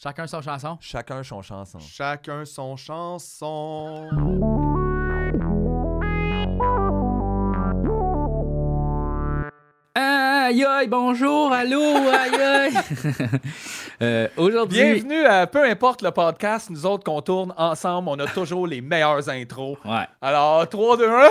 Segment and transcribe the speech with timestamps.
[0.00, 0.78] Chacun son chanson?
[0.80, 1.78] Chacun son chanson.
[1.80, 4.08] Chacun son chanson.
[9.94, 12.74] Aïe aïe, bonjour, allô, aïe aïe.
[14.00, 18.26] Euh, Aujourd'hui, Bienvenue à peu importe le podcast, nous autres qu'on tourne ensemble, on a
[18.28, 19.76] toujours les meilleures intros.
[19.84, 20.06] ouais.
[20.22, 21.26] Alors, 3, 2, 1, ouais.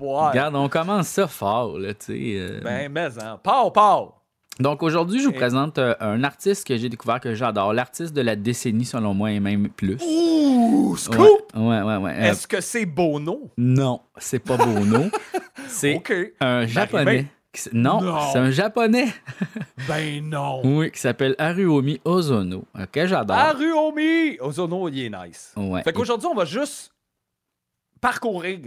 [0.00, 2.38] Regarde, on commence ça fort, là, tu sais.
[2.38, 2.60] euh.
[2.64, 3.38] Ben, mais, hein.
[3.42, 4.14] Pow, pow.
[4.58, 8.22] Donc aujourd'hui, je vous présente euh, un artiste que j'ai découvert que j'adore, l'artiste de
[8.22, 9.98] la décennie selon moi et même plus.
[10.02, 11.18] Ouh, scoop.
[11.54, 11.96] ouais, ouais.
[11.96, 12.14] ouais.
[12.16, 13.50] Euh, Est-ce que c'est Bono?
[13.58, 15.10] non, c'est pas Bono.
[15.68, 16.12] c'est OK.
[16.40, 17.26] un japonais.
[17.52, 18.18] Qui Non, Non.
[18.32, 19.08] c'est un japonais.
[19.88, 20.62] Ben non.
[20.64, 23.36] Oui, qui s'appelle Haruomi Ozono, que j'adore.
[23.36, 24.36] Haruomi!
[24.40, 25.52] Ozono, il est nice.
[25.56, 25.82] Ouais.
[25.82, 26.92] Fait qu'aujourd'hui, on va juste
[28.00, 28.58] parcourir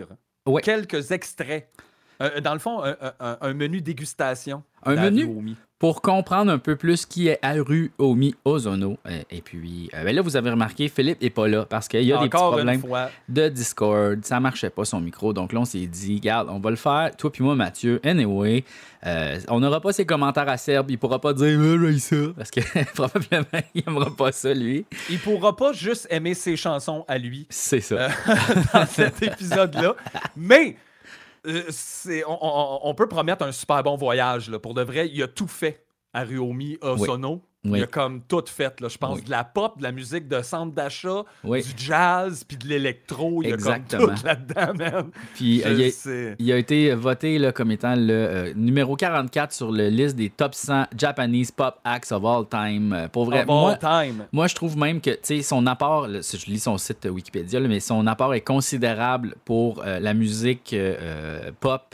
[0.45, 0.61] Ouais.
[0.61, 1.67] quelques extraits.
[2.21, 4.63] Euh, dans le fond, un, un- un menu dégustation.
[4.83, 5.27] Un menu?
[5.79, 8.97] Pour comprendre un peu plus qui est Haruomi Ozono.
[9.05, 12.03] euh, et puis, euh, ben là, vous avez remarqué, Philippe est pas là parce qu'il
[12.03, 12.81] y a des petits problèmes
[13.29, 14.19] de Discord.
[14.23, 15.31] Ça marchait pas son micro.
[15.31, 18.01] Donc là, on s'est dit, regarde, on va le faire, toi puis moi, Mathieu.
[18.03, 18.65] Anyway,
[19.05, 20.91] euh, on n'aura pas ses commentaires acerbes.
[20.91, 22.15] Il pourra pas dire, ah, ça.
[22.35, 22.59] Parce que
[22.93, 24.85] probablement, il aimera pas ça, lui.
[25.09, 27.95] Il pourra pas juste aimer ses chansons à lui C'est ça.
[27.95, 28.09] Euh,
[28.73, 29.95] dans cet épisode-là.
[30.35, 30.75] Mais
[31.47, 34.51] euh, on, peut promettre un super bon voyage.
[34.57, 37.33] Pour de vrai, il a tout fait à Ryomi Osono.
[37.33, 37.48] Oui.
[37.65, 38.79] Il a comme tout fait.
[38.79, 38.87] Là.
[38.87, 39.23] Je pense Oui.
[39.25, 41.61] de la pop, de la musique de centre d'achat, Oui.
[41.61, 43.43] du jazz, puis de l'électro.
[43.43, 45.09] Il y a comme tout là-dedans.
[45.35, 46.35] Puis, euh, il a- sais.
[46.39, 50.29] Il a été voté là, comme étant le euh, numéro 44 sur la liste des
[50.29, 52.93] top 100 Japanese pop acts of all time.
[52.93, 54.25] Euh, Pour vrai, Of moi, all time.
[54.31, 57.67] moi, je trouve même que son apport, là, si je lis son site Wikipédia, là,
[57.67, 60.73] mais son apport est considérable pour euh, la musique
[61.59, 61.93] pop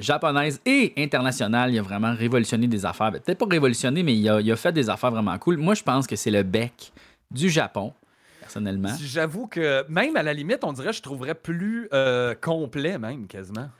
[0.00, 1.72] japonaise et internationale.
[1.72, 3.12] Il a vraiment révolutionné des affaires.
[3.12, 5.56] Ben, Peut-être pas révolutionné, mais il a, il a fait des affaires vraiment cool.
[5.56, 6.92] Moi, je pense que c'est le bec
[7.30, 7.92] du Japon,
[8.40, 8.94] personnellement.
[9.00, 13.26] J'avoue que même à la limite, on dirait que je trouverais plus euh, complet, même
[13.26, 13.70] quasiment.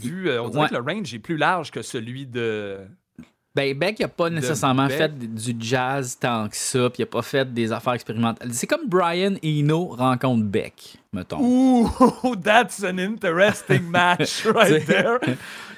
[0.00, 0.68] Vu, euh, on dirait Ouais.
[0.68, 2.78] que le range est plus large que celui de.
[3.52, 4.96] Ben, Beck n'a pas nécessairement Beck.
[4.96, 8.54] fait du jazz tant que ça, puis il n'a pas fait des affaires expérimentales.
[8.54, 11.40] C'est comme Brian Eno rencontre Beck, mettons.
[11.40, 11.90] Ouh,
[12.44, 15.18] that's an interesting match right there.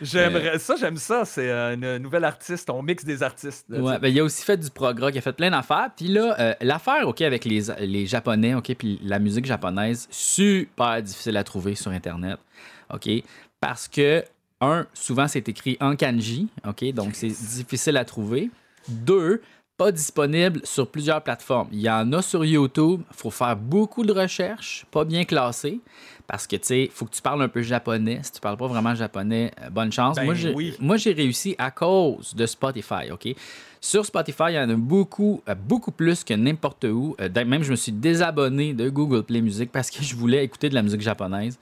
[0.03, 1.25] J'aimerais ça, j'aime ça.
[1.25, 2.69] C'est euh, une nouvelle artiste.
[2.69, 3.65] On mixe des artistes.
[3.71, 5.89] là, Ouais, ben, il a aussi fait du progrès, il a fait plein d'affaires.
[5.97, 11.03] Puis là, euh, l'affaire, OK, avec les, les Japonais, OK, puis la musique japonaise, super
[11.03, 12.39] difficile à trouver sur Internet,
[12.93, 13.09] OK,
[13.61, 14.23] parce que,
[14.63, 18.51] un, souvent, c'est écrit en kanji, OK, donc c'est difficile à trouver.
[18.89, 19.43] Deux,
[19.77, 21.69] pas disponible sur plusieurs plateformes.
[21.73, 25.81] Il y en a sur YouTube, il faut faire beaucoup de recherches, pas bien classées,
[26.27, 28.21] parce que, tu sais, il faut que tu parles un peu japonais.
[28.23, 30.17] Si tu parles pas vraiment japonais, euh, bonne chance.
[30.17, 30.75] Ben moi, j'ai, oui.
[30.79, 33.35] moi, j'ai réussi à cause de Spotify, OK?
[33.81, 37.17] Sur Spotify, il y en a beaucoup, euh, beaucoup plus que n'importe où.
[37.21, 40.69] Euh, Même, je me suis désabonné de Google Play Music parce que je voulais écouter
[40.69, 41.59] de la musique japonaise.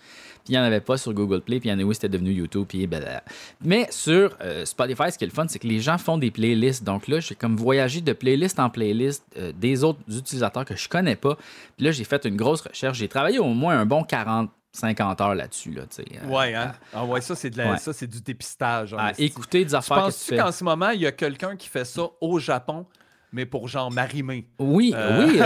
[0.50, 2.08] Il n'y en avait pas sur Google Play, puis il y en a où c'était
[2.08, 3.22] devenu YouTube, puis blablabla.
[3.62, 6.32] Mais sur euh, Spotify, ce qui est le fun, c'est que les gens font des
[6.32, 6.82] playlists.
[6.82, 10.88] Donc là, j'ai comme voyagé de playlist en playlist euh, des autres utilisateurs que je
[10.88, 11.36] connais pas.
[11.76, 12.98] Puis là, j'ai fait une grosse recherche.
[12.98, 15.70] J'ai travaillé au moins un bon 40, 50 heures là-dessus.
[15.72, 16.72] Là, euh, Ouais, hein?
[16.92, 17.78] Ah ouais, ça, c'est de la- Ouais.
[17.78, 18.92] ça, c'est du dépistage.
[18.94, 22.02] hein, écouter des affaires penses-tu qu'en ce moment, il y a quelqu'un qui fait ça
[22.20, 22.86] au Japon,
[23.32, 24.44] mais pour genre m'arrimer?
[24.58, 25.40] Oui, Euh, oui.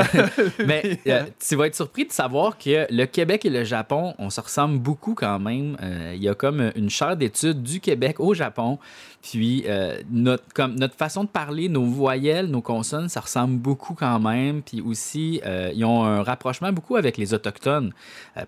[0.66, 4.30] Mais euh, tu vas être surpris de savoir que le Québec et le Japon, on
[4.30, 5.76] se ressemble beaucoup quand même.
[5.82, 8.78] Euh, Il y a comme une chaire d'études du Québec au Japon.
[9.22, 9.64] Puis
[10.10, 14.62] notre, comme, notre façon de parler, nos voyelles, nos consonnes, ça ressemble beaucoup quand même.
[14.62, 15.40] Puis aussi,
[15.74, 17.92] ils ont un rapprochement beaucoup avec les Autochtones.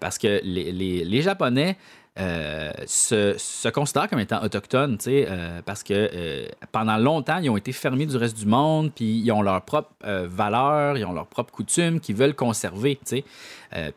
[0.01, 1.77] Parce que les, les- les Japonais,
[2.19, 7.57] euh, se, se considèrent comme étant autochtones, euh, parce que euh, pendant longtemps, ils ont
[7.57, 11.13] été fermés du reste du monde, puis ils ont leurs propres euh, valeurs, ils ont
[11.13, 13.25] leurs propres coutumes qu'ils veulent conserver, tu sais.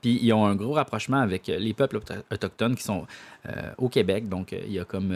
[0.02, 3.06] Puis ils ont un gros rapprochement avec les peuples auto- autochtones qui sont
[3.78, 5.16] au Québec, donc il y a comme,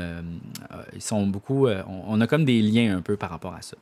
[0.94, 3.76] ils sont beaucoup, on, on a comme des liens un peu par rapport à ça.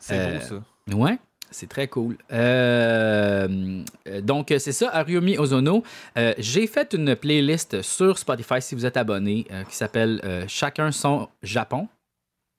[0.00, 0.96] C'est beau, ça.
[0.96, 1.18] Ouais,
[1.50, 2.16] c'est très cool.
[2.32, 3.82] Euh,
[4.22, 5.82] donc, c'est ça, Ariomi Ozono.
[6.18, 10.90] Euh, J'ai fait une playlist sur Spotify, si vous êtes abonné, euh, qui s'appelle Chacun
[10.92, 11.88] son Japon.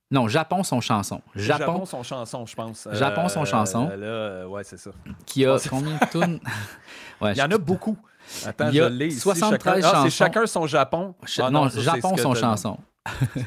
[0.10, 1.22] Non, Japon son chanson.
[1.36, 2.88] Japon, Japon, son chanson, je pense.
[2.94, 3.89] Japon, son chanson.
[3.98, 4.92] Là, ouais, c'est ça.
[5.25, 6.39] qui a c'est- combien de tunes?
[7.19, 7.98] ouais, Il y en a beaucoup.
[8.45, 9.19] Attends, Il y a je l'ai ici.
[9.19, 9.88] 73 chacun...
[9.88, 10.04] Ah, chansons.
[10.06, 11.13] c'est chacun son Japon.
[11.39, 12.78] Ah non, c'est Japon son chanson.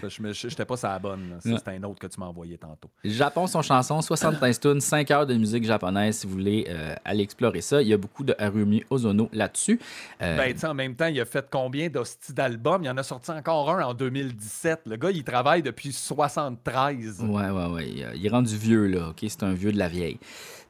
[0.09, 1.39] Je n'étais pas la bonne.
[1.41, 2.89] C'était un autre que tu m'as envoyé tantôt.
[3.05, 7.23] Japon, son chanson, 75 tunes, 5 heures de musique japonaise, si vous voulez euh, aller
[7.23, 7.83] explorer ça.
[7.83, 9.81] Il y a beaucoup de Harumi Ozono là-dessus.
[10.23, 12.83] Euh, Ben, en même temps, il a fait combien d'hosties d'albums?
[12.85, 14.83] Il en a sorti encore un en 2017.
[14.87, 17.21] Le gars, il travaille depuis 73.
[17.23, 17.89] Ouais, ouais, ouais.
[17.89, 19.09] Il, il est rendu vieux, là.
[19.11, 19.19] OK?
[19.29, 20.19] C'est un vieux de la vieille.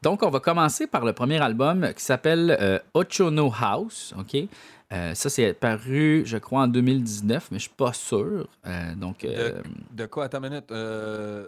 [0.02, 4.14] Donc, on va commencer par le premier album qui s'appelle euh, Ochono House.
[4.18, 4.48] OK?
[4.92, 8.48] Euh, ça, c'est paru, je crois, en 2019, mais je suis pas sûr.
[8.66, 9.60] Euh, donc, euh,
[9.92, 10.24] De quoi?
[10.24, 10.72] Attends une minute.
[10.72, 11.46] Euh,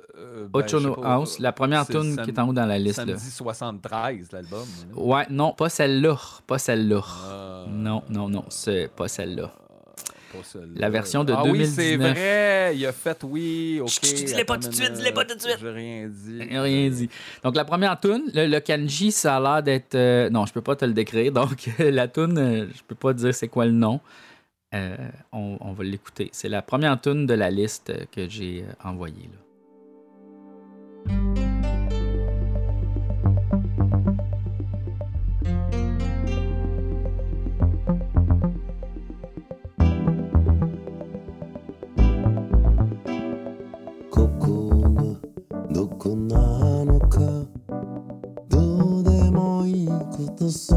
[0.48, 2.98] ben, Ochono House, la première tune qui est en haut dans la liste.
[2.98, 3.06] là.
[3.06, 4.60] Samedi 73, l'album.
[4.60, 5.02] là.
[5.02, 6.16] Ouais, non, pas celle-là.
[6.46, 7.00] Pas celle-là.
[7.04, 9.50] Ah, Non, non, non, c'est pas celle-là.
[10.32, 10.58] Pas.
[10.76, 12.10] La version de ah, oui, c'est 2019.
[12.16, 12.76] vrai.
[12.76, 13.78] Il a fait oui.
[13.80, 13.88] OK.
[13.88, 15.58] Chut, chut, dis-le pas tout de suite, dis-le pas tout de suite.
[15.60, 16.38] J'ai rien dit.
[16.50, 17.08] J'ai Rien dit.
[17.44, 19.94] Donc, la première tune, le, le kanji, ça a l'air d'être.
[19.94, 21.32] euh, non, je peux pas te le décrire.
[21.40, 24.00] Donc, la tune, euh, je peux pas dire c'est quoi le nom.
[24.74, 24.96] Euh,
[25.32, 26.30] on, on va l'écouter.
[26.32, 29.28] C'est la première tune de la liste euh, que j'ai euh, envoyée.
[31.06, 31.41] Là.
[50.52, 50.76] さ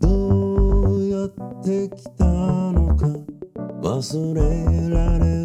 [0.00, 0.08] ど
[0.94, 1.30] うやっ
[1.64, 3.06] てきたのか
[3.82, 5.35] 忘れられ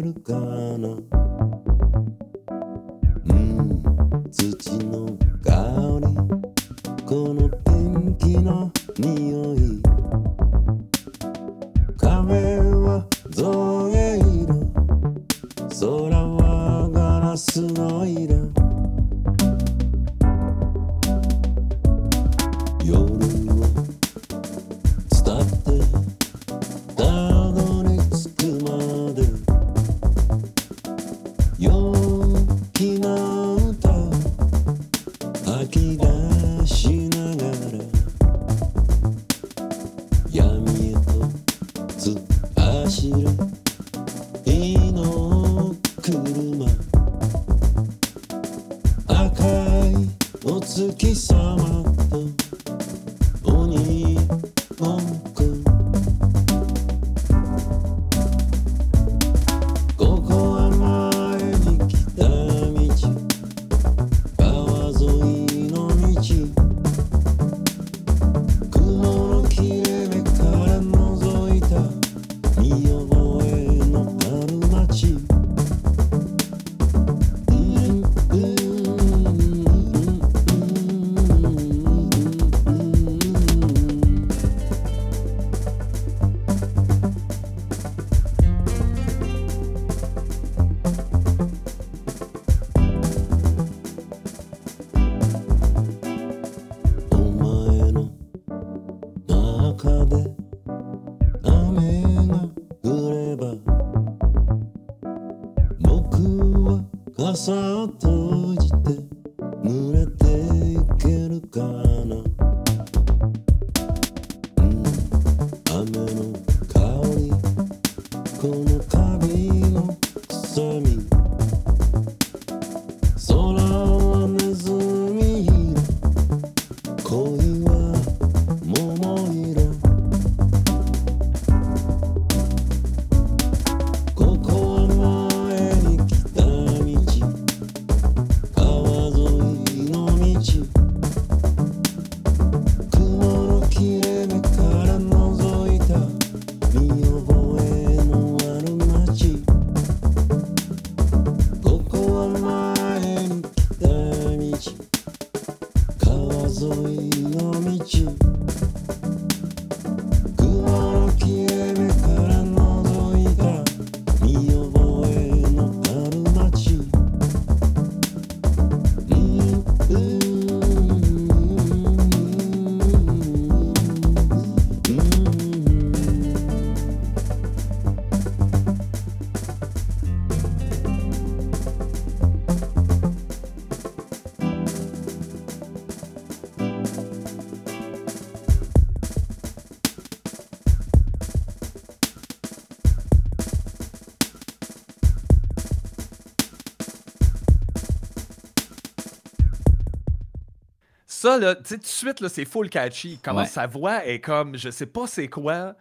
[201.32, 203.18] Ça, là, tu sais, tout de suite, là, c'est full catchy.
[203.22, 203.46] Comment Ouais.
[203.46, 205.74] sa voix est comme, je sais pas c'est quoi,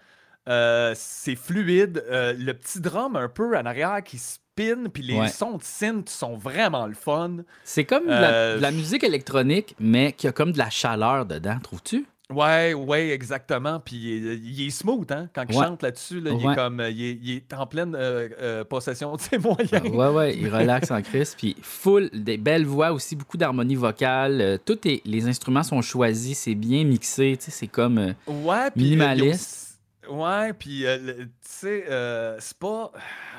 [0.50, 2.04] Euh, c'est fluide.
[2.10, 5.28] Euh, le petit drum un peu en arrière qui spin, puis les Ouais.
[5.28, 7.38] sons de synth sont vraiment le fun.
[7.64, 10.72] C'est comme de la, Euh, de la musique électronique, mais qui a comme de la
[10.72, 12.08] chaleur dedans, trouves-tu?
[12.32, 13.80] Ouais, ouais, exactement.
[13.80, 15.30] Puis il est, il est smooth, hein?
[15.34, 15.66] Quand il Ouais.
[15.66, 18.64] chante là-dessus, là, il, est comme, euh, il, est, il est en pleine euh, euh,
[18.64, 19.84] possession de ses moyens.
[19.92, 21.36] Ouais, ouais, il relaxe en crise.
[21.38, 24.42] Puis full, des belles voix aussi, beaucoup d'harmonie vocale.
[24.42, 27.36] Euh, est, les instruments sont choisis, c'est bien mixé.
[27.38, 28.14] Tu sais, c'est comme.
[28.28, 29.70] Ouais, Minimaliste.
[30.10, 32.92] Ouais, puis euh, tu sais, euh, c'est pas,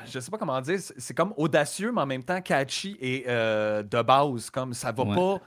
[0.09, 3.83] je sais pas comment dire, c'est comme audacieux, mais en même temps catchy et euh,
[3.83, 5.13] de base, comme ça va Ouais.
[5.15, 5.41] pas,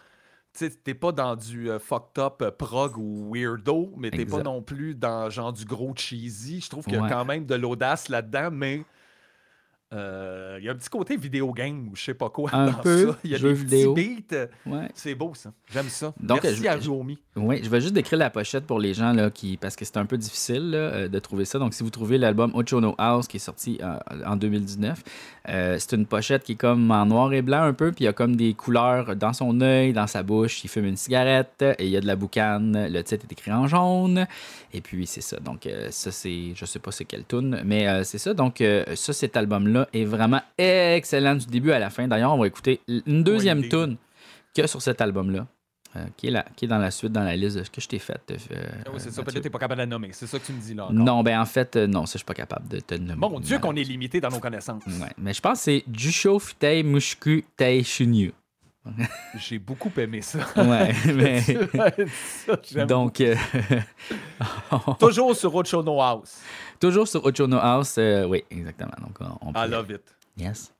[0.84, 4.62] t'es pas dans du euh, fucked up euh, prog ou weirdo, mais t'es pas non
[4.62, 6.60] plus dans genre du gros cheesy.
[6.60, 7.08] Je trouve qu'il y a Ouais.
[7.08, 8.84] quand même de l'audace là-dedans, mais
[9.92, 12.78] il y a un petit côté vidéo game ou je sais pas quoi Un dans
[12.78, 13.18] peu, ça.
[13.24, 13.94] Il y a jeu des vidéo.
[13.94, 14.88] petits beats, euh, ouais.
[14.94, 16.12] c'est beau ça, j'aime ça.
[16.20, 17.18] Donc, Merci je- à Ruomi.
[17.36, 19.56] Oui, je vais juste décrire la pochette pour les gens là, qui.
[19.58, 21.58] Parce que c'est un peu difficile là, euh, de trouver ça.
[21.58, 25.02] Donc, si vous trouvez l'album Ochono House qui est sorti euh, en 2019,
[25.50, 28.06] euh, c'est une pochette qui est comme en noir et blanc un peu, puis il
[28.06, 30.64] y a comme des couleurs dans son œil, dans sa bouche.
[30.64, 32.88] Il fume une cigarette et il y a de la boucane.
[32.90, 34.26] Le titre est écrit en jaune.
[34.72, 35.38] Et puis, c'est ça.
[35.38, 36.54] Donc, euh, ça, c'est.
[36.54, 38.32] Je sais pas c'est quelle tune, mais euh, c'est ça.
[38.34, 39.36] Donc, euh, ça, cet
[39.76, 42.06] album-là est vraiment excellent du début à la fin.
[42.08, 43.68] D'ailleurs, on va écouter une deuxième idée.
[43.68, 43.96] tune
[44.54, 45.46] que sur cet album-là.
[45.94, 47.80] euh, qui, est la- qui est dans la suite, dans la liste de ce que
[47.80, 48.20] je t'ai fait.
[48.30, 48.36] euh,
[48.84, 49.24] Ah oui, c'est ça, Mathieu.
[49.24, 50.84] peut-être t'es pas capable de la nommer, c'est ça que tu me dis là.
[50.84, 50.94] encore.
[50.94, 53.16] Non, ben en fait, euh, non, ça, je suis pas capable de te nommer.
[53.16, 54.84] Mon Dieu, qu'on est limité dans nos connaissances.
[54.84, 58.32] Ouais, mais je pense que c'est Jusho Futei Mushku Tei Shunyu.
[59.38, 60.38] J'ai beaucoup aimé ça.
[60.56, 61.40] Ouais, mais.
[61.40, 63.34] Ça, Donc, euh.
[64.98, 66.40] Toujours sur Ochono House.
[66.80, 68.92] toujours sur Ochono House, euh, oui, exactement.
[69.00, 70.02] Donc, on, on I love it.
[70.36, 70.72] Yes.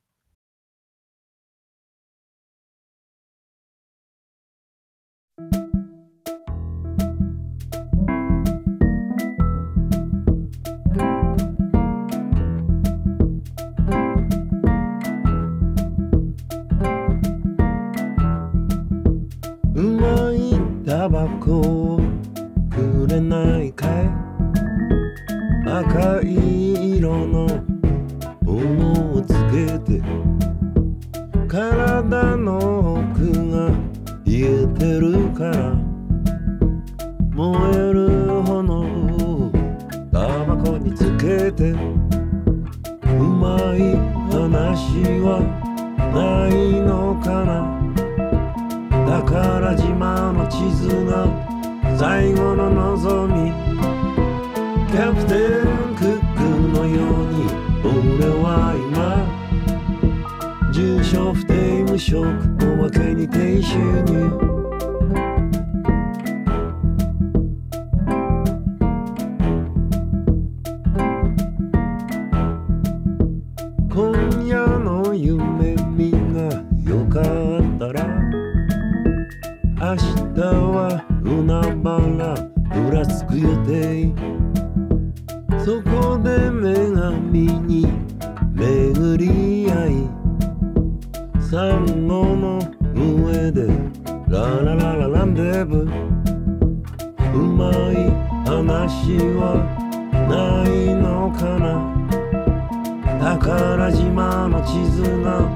[103.20, 105.50] 宝島の地図の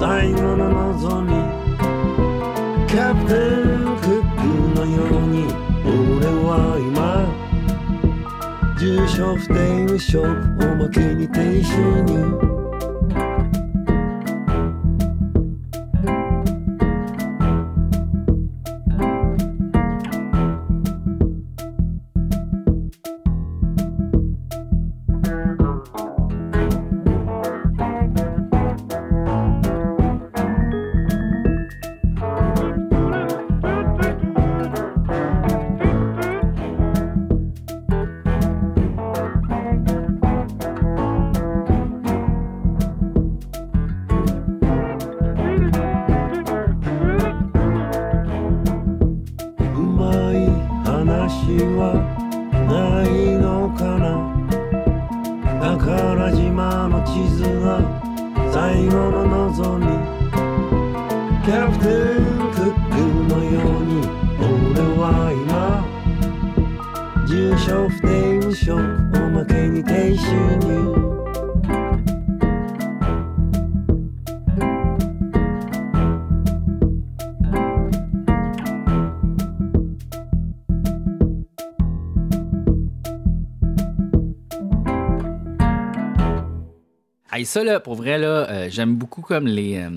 [0.00, 1.32] 最後の望み。
[2.92, 4.42] キャプテンクック
[4.78, 5.46] のように
[5.82, 7.24] 俺は今
[8.78, 9.54] 住所不定
[9.86, 12.51] 無職おまけに低収入
[87.52, 89.90] ça, là, pour vrai, là, euh, j'aime beaucoup comme les, euh,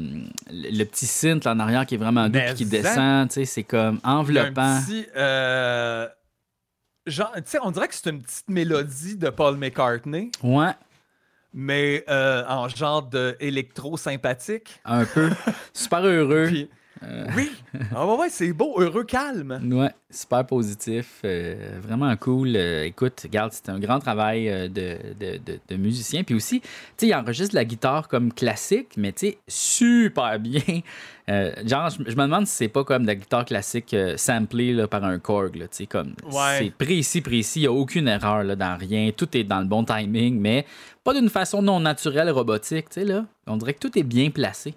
[0.51, 3.31] le petit synth là, en arrière qui est vraiment doux qui descend.
[3.31, 4.79] C'est comme enveloppant.
[4.81, 6.07] petit, euh,
[7.07, 7.33] genre,
[7.63, 10.71] on dirait que c'est une petite mélodie de Paul McCartney, Ouais,
[11.53, 14.79] mais en genre de électro sympathique.
[14.85, 15.29] un peu.
[15.73, 16.47] Super heureux.
[16.47, 16.69] Puis-
[17.07, 17.25] Euh.
[17.35, 17.51] Oui,
[17.95, 19.59] ah ouais, ouais, c'est beau, heureux, calme.
[19.71, 22.53] Ouais, super positif, euh, vraiment cool.
[22.55, 26.23] Euh, écoute, regarde, c'est un grand travail euh, de, de, de- de musicien.
[26.23, 30.61] Puis aussi, tu sais, il enregistre la guitare comme classique, mais tu sais, super bien.
[31.27, 34.87] Genre, je, je me demande si c'est pas comme de la guitare classique samplée là,
[34.87, 36.59] par un Korg, tu sais, comme Ouais.
[36.59, 39.65] c'est précis, précis, il n'y a aucune erreur là, dans rien, tout est dans le
[39.65, 40.65] bon timing, mais
[41.03, 43.25] pas d'une façon non naturelle, robotique, tu sais, là.
[43.47, 44.73] On dirait que tout est bien placé.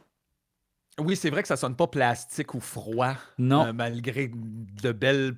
[1.00, 3.66] Oui, c'est vrai que ça sonne pas plastique ou froid, Non.
[3.66, 4.30] euh, malgré
[4.82, 5.34] de belles,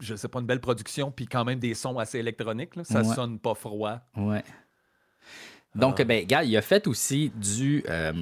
[0.00, 2.76] je sais pas, une belle production, puis quand même des sons assez électroniques.
[2.76, 2.84] là.
[2.84, 3.14] Ça Ouais.
[3.14, 3.98] sonne pas froid.
[4.16, 4.42] Ouais.
[5.74, 6.04] Donc, Ah.
[6.04, 8.12] ben, gars, il a fait aussi du euh,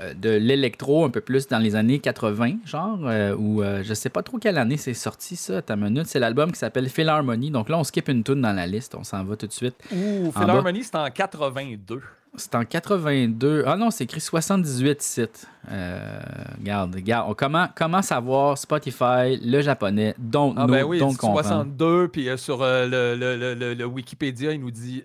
[0.00, 4.08] euh, de l'électro un peu plus dans les années 80, genre, euh, ou je sais
[4.10, 6.06] pas trop quelle année c'est sorti ça, ta minute.
[6.08, 7.52] C'est l'album qui s'appelle Philharmony.
[7.52, 9.76] Donc là, on skip une tune dans la liste, on s'en va tout de suite.
[9.92, 12.02] Ouh, En Philharmony, c'est en 82.
[12.36, 13.64] C'est en 82.
[13.66, 15.48] Ah non, c'est écrit 78 sites.
[15.70, 16.20] Euh,
[16.58, 21.18] regarde, regarde, comment, comment savoir Spotify, le japonais, don't Ah know, ben oui, don't c'est
[21.18, 21.42] comprendre.
[21.64, 25.02] 62, puis euh, sur euh, le, le- le- le- Wikipédia, il nous dit,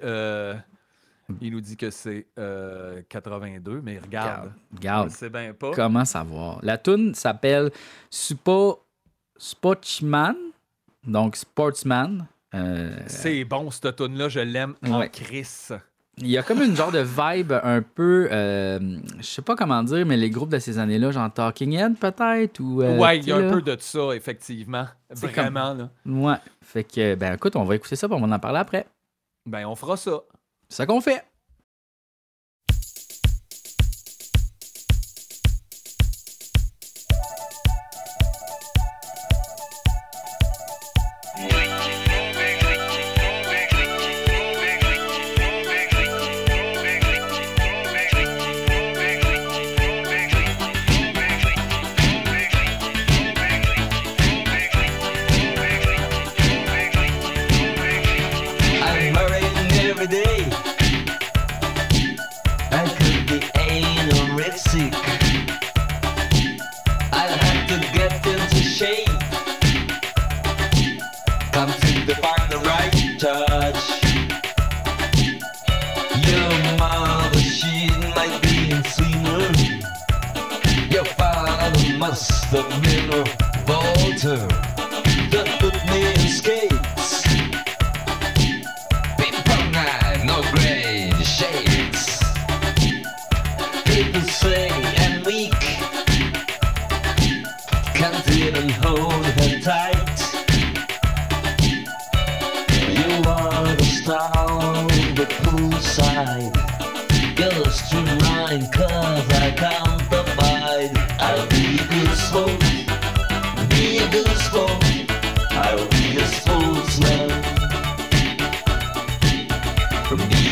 [1.42, 5.72] il nous dit que c'est euh, 82, mais regarde, Regarde, bien pas.
[5.72, 6.60] Comment savoir?
[6.62, 7.72] La tune s'appelle
[8.12, 8.84] Supo
[9.36, 10.36] Sportsman,
[11.06, 12.28] donc Sportsman.
[13.08, 15.10] C'est bon, cette tune là je l'aime en Ouais.
[16.20, 18.80] Il y a comme une genre de vibe un peu, euh,
[19.20, 22.60] je sais pas comment dire, mais les groupes de ces années-là, genre Talking Head peut-être
[22.60, 22.82] ou.
[22.82, 24.86] euh, ouais, il y a un peu de ça, effectivement.
[25.10, 25.90] Vraiment, là.
[26.06, 26.38] Ouais.
[26.62, 28.88] Fait que, ben écoute, on va écouter ça, on va en parler après.
[29.46, 30.22] Ben, on fera ça.
[30.70, 31.24] C'est ça qu'on fait.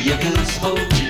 [0.04, 1.03] Be a good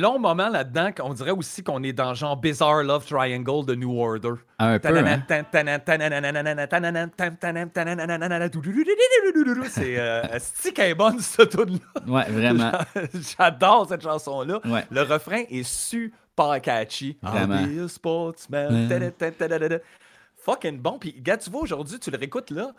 [0.00, 3.98] long moment là-dedans qu'on dirait aussi qu'on est dans genre Bizarre Love Triangle de New
[4.00, 4.34] Order.
[4.58, 5.22] Un peu, hein?
[9.68, 10.22] C'est euh,
[10.74, 12.72] qu'elle est bonne cette tune là Ouais, vraiment.
[13.38, 14.60] J'adore cette chanson-là.
[14.64, 14.84] Ouais.
[14.90, 17.18] Le refrain est super catchy.
[17.22, 17.56] Vraiment.
[17.60, 18.74] I'll be a sportsman.
[18.74, 18.88] Ouais.
[18.88, 19.78] Ta-da-ta-ta-da-da.
[20.36, 20.98] Fucking bon.
[20.98, 22.72] Puis, gars, tu vois, aujourd'hui, tu le réécoutes là.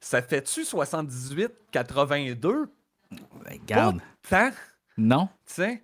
[0.00, 2.66] Ça fait-tu 78, 82?
[3.10, 3.18] Ben,
[3.50, 4.00] Regarde.
[4.28, 4.56] Pas tant,
[4.96, 5.28] Non.
[5.46, 5.82] tu sais?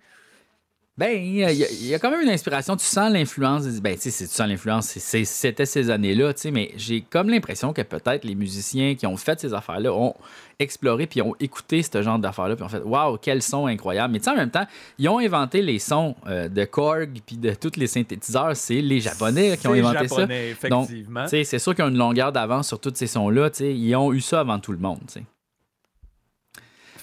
[0.97, 2.77] Ben, il y, a- il y a quand même une inspiration.
[2.77, 3.65] Tu sens l'influence.
[3.81, 4.87] Ben, tu sais, tu sens l'influence.
[4.97, 9.17] C'était ces années-là, tu sais, mais j'ai comme l'impression que peut-être les musiciens qui ont
[9.17, 10.15] fait ces affaires-là ont
[10.57, 14.13] exploré puis ont écouté ce genre d'affaires-là puis ont fait Waouh, quel son incroyable.
[14.13, 14.65] Mais tu sais, en même temps,
[14.97, 18.55] ils ont inventé les sons euh, de Korg puis de tous les synthétiseurs.
[18.55, 20.69] C'est les Japonais qui ont inventé japonais, ça.
[20.69, 20.87] Donc,
[21.23, 23.49] tu sais, c'est sûr qu'ils ont une longueur d'avance sur tous ces sons-là.
[23.49, 23.73] tu sais.
[23.75, 24.99] Ils ont eu ça avant tout le monde.
[25.07, 25.23] tu sais.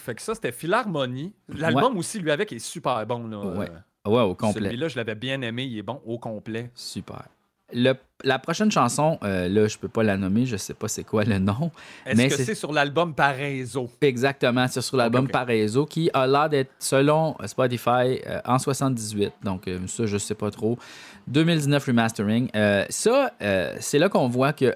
[0.03, 1.33] Fait que ça, c'était Philharmonie.
[1.49, 3.27] L'album aussi, lui, avec, est super bon.
[3.29, 3.39] Là.
[3.39, 3.71] Ouais.
[4.05, 4.65] Ouais, au complet.
[4.69, 5.63] Celui-là, je l'avais bien aimé.
[5.65, 6.71] Il est bon au complet.
[6.75, 7.23] Super.
[7.75, 11.05] Le- la prochaine chanson, euh, là, je peux pas la nommer, je sais pas c'est
[11.05, 11.71] quoi le nom.
[12.05, 13.89] Est-ce que c'est- sur l'album Paraiso?
[14.03, 15.27] Exactement, c'est sur l'album.
[15.27, 19.33] Paraiso qui a l'air d'être, selon Spotify, euh, en 78.
[19.43, 20.77] Donc, euh, ça, je sais pas trop.
[21.29, 22.51] 2019 remastering.
[22.91, 23.33] Ça,
[23.81, 24.75] c'est là qu'on voit que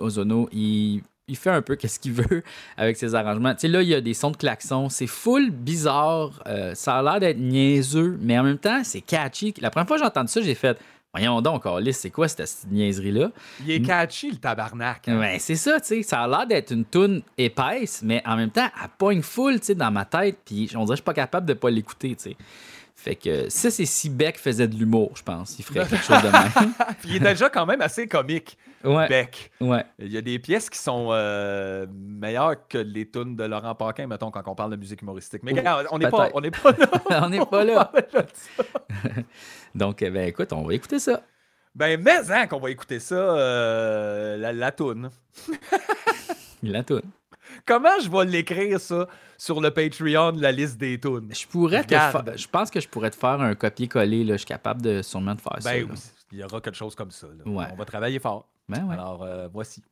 [0.00, 2.42] Ozono, il, il fait un peu qu'est-ce qu'il veut
[2.76, 3.54] avec ses arrangements.
[3.54, 4.88] Tu sais, là, il y a des sons de klaxon.
[4.88, 6.42] C'est full bizarre.
[6.46, 9.54] euh, ça a l'air d'être niaiseux, mais en même temps, c'est catchy.
[9.60, 10.78] La première fois que j'ai entendu ça, j'ai fait
[11.12, 13.32] Voyons donc, Alice, c'est quoi cette, cette niaiserie-là?
[13.66, 15.08] Il est catchy, le tabarnak.
[15.08, 15.18] hein.
[15.18, 16.02] Ben, c'est ça, tu sais.
[16.04, 19.66] Ça a l'air d'être une toune épaisse, mais en même temps, elle pogne full, tu
[19.66, 20.38] sais, dans ma tête.
[20.44, 22.36] Puis on dirait que je suis pas capable de pas l'écouter, tu sais.
[22.94, 25.58] Fait que ça, c'est si Beck faisait de l'humour, je pense.
[25.58, 26.72] Il ferait quelque chose de même.
[27.00, 29.08] Puis il est déjà quand même assez comique, Ouais.
[29.08, 29.50] Beck.
[29.60, 29.84] Ouais.
[29.98, 34.06] Il y a des pièces qui sont euh, meilleures que les tunes de Laurent Paquin,
[34.06, 35.42] mettons, quand on parle de musique humoristique.
[35.42, 36.86] Mais regarde, on n'est pas, on n'est pas là.
[37.24, 37.92] on n'est pas là.
[38.32, 38.62] ça.
[39.74, 41.22] Donc, euh, ben écoute, on va écouter ça.
[41.74, 45.10] Ben, mais hein, qu'on va écouter ça, euh, la, la toune.
[46.62, 47.02] La toune.
[47.66, 51.28] Comment je vais l'écrire, ça, sur le Patreon, la liste des tunes?
[51.32, 54.26] Je pourrais te fa- Je pense que je pourrais te faire un copier-coller.
[54.26, 55.70] Je suis capable de sûrement de faire ça.
[55.70, 55.94] Ben, là.
[56.32, 57.26] il y aura quelque chose comme ça.
[57.46, 57.66] Ouais.
[57.72, 58.48] On va travailler fort.
[58.70, 58.88] Ben.
[58.90, 59.82] Alors, euh, voici.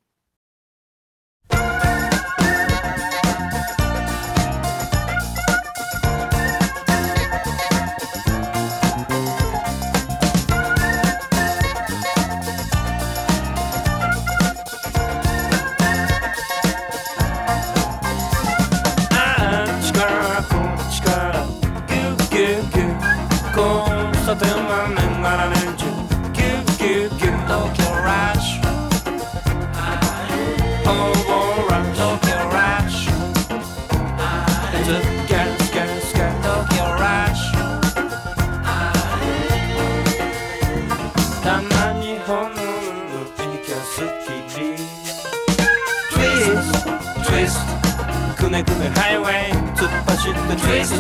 [48.88, 50.95] くねくねハイウェイ突っ走って Twist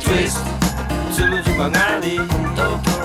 [0.00, 0.38] Twist
[1.12, 2.97] つむじ曲がり東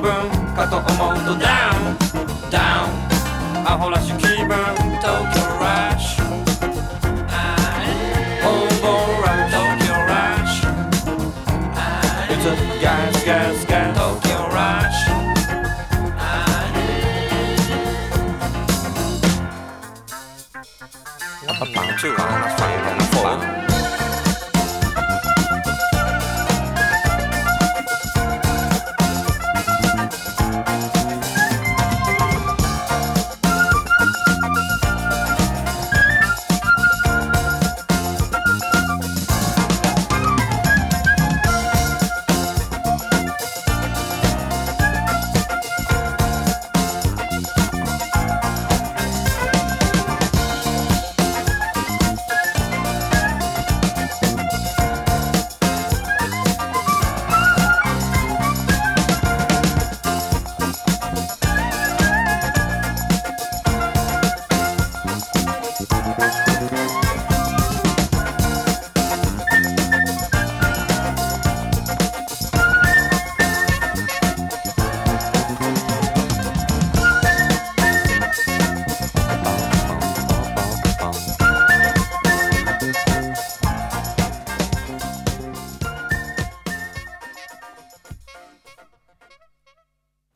[0.54, 1.96] かと思うとダウン
[2.50, 4.39] ダウンアホらしい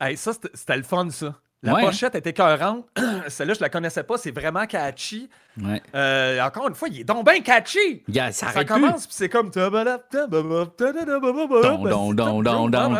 [0.06, 1.34] Hey, ça, c'était le fun, ça.
[1.62, 1.84] La Ouais.
[1.84, 2.86] pochette était écœurante.
[3.28, 4.18] Celle-là, je la connaissais pas.
[4.18, 5.28] C'est vraiment catchy.
[5.60, 5.82] Ouais.
[5.94, 8.04] Euh, encore une fois, il est donc bien catchy.
[8.30, 9.50] Ça Ça commence, puis c'est comme...
[12.70, 12.92] Don.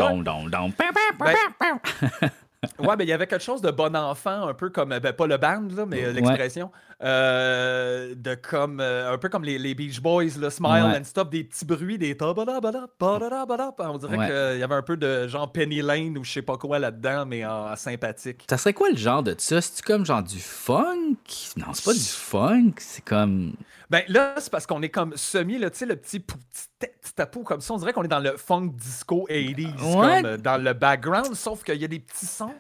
[2.79, 5.27] Ouais, mais il y avait quelque chose de bon enfant, un peu comme, ben, pas
[5.27, 6.13] le band, là, mais Ouais.
[6.15, 10.99] l'expression, euh, de comme, euh, un peu comme les, les Beach Boys, le Smile Ouais.
[10.99, 12.87] and Stop, des petits bruits, des ba-da-da-ba-da.
[13.01, 14.27] On dirait Ouais.
[14.27, 17.27] qu'il y avait un peu de genre Penny Lane ou je sais pas quoi là-dedans,
[17.27, 18.45] mais en sympathique.
[18.49, 19.61] Ça serait quoi le genre de ça?
[19.61, 21.17] C'est-tu comme genre du funk?
[21.57, 22.73] Non, c'est pas du funk.
[22.79, 23.53] C'est comme.
[23.89, 26.67] Ben là, c'est parce qu'on est comme semi, là, tu sais, le petit, pou- petit,
[26.79, 27.73] ta- petit tapou comme ça.
[27.73, 30.23] On dirait qu'on est dans le funk disco 80s, Ouais.
[30.23, 32.53] comme euh, dans le background, sauf qu'il y a des petits sons.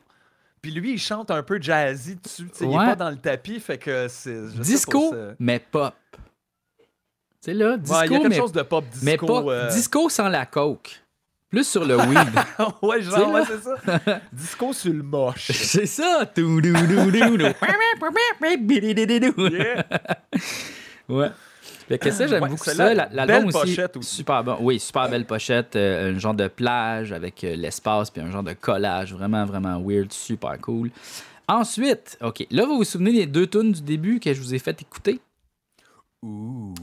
[0.62, 2.48] Puis lui, il chante un peu jazzy dessus.
[2.50, 2.86] tu sais, Il est Ouais.
[2.86, 4.48] pas dans le tapis, fait que c'est.
[4.58, 5.94] Disco, c'est- mais pop.
[6.78, 6.84] Tu
[7.40, 9.04] sais, là, disco, Ouais, il y a quelque mais, chose de pop disco.
[9.04, 11.00] mais pas euh, disco sans la coke.
[11.48, 12.28] Plus sur le weed.
[12.82, 14.20] ouais, genre, ouais, c'est ça.
[14.32, 15.52] disco sur le moche.
[15.52, 16.26] c'est ça.
[16.34, 17.46] Tout, dou, dou, dou, dou.
[19.50, 19.84] Yeah.
[21.08, 21.30] Ouais.
[21.88, 22.94] Fait que ça, j'aime Ouais, beaucoup ça.
[22.94, 24.16] L'album aussi, pochette aussi.
[24.16, 24.56] super bon.
[24.60, 25.76] Oui, super belle pochette.
[25.76, 29.12] euh, un genre de plage avec euh, l'espace puis un genre de collage.
[29.14, 30.12] Vraiment, vraiment weird.
[30.12, 30.90] Super cool.
[31.48, 32.44] Ensuite, OK.
[32.50, 35.20] Là, vous vous souvenez des deux tunes du début que je vous ai fait écouter?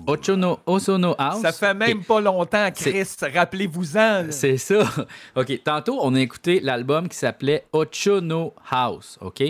[0.07, 1.41] Ochono, Osono House.
[1.41, 3.03] Ça fait même pas longtemps, Chris.
[3.33, 4.23] Rappelez-vous-en.
[4.27, 4.31] là.
[4.31, 4.83] C'est ça.
[5.35, 5.61] OK.
[5.63, 9.17] Tantôt, on a écouté l'album qui s'appelait Ochono House.
[9.21, 9.43] OK?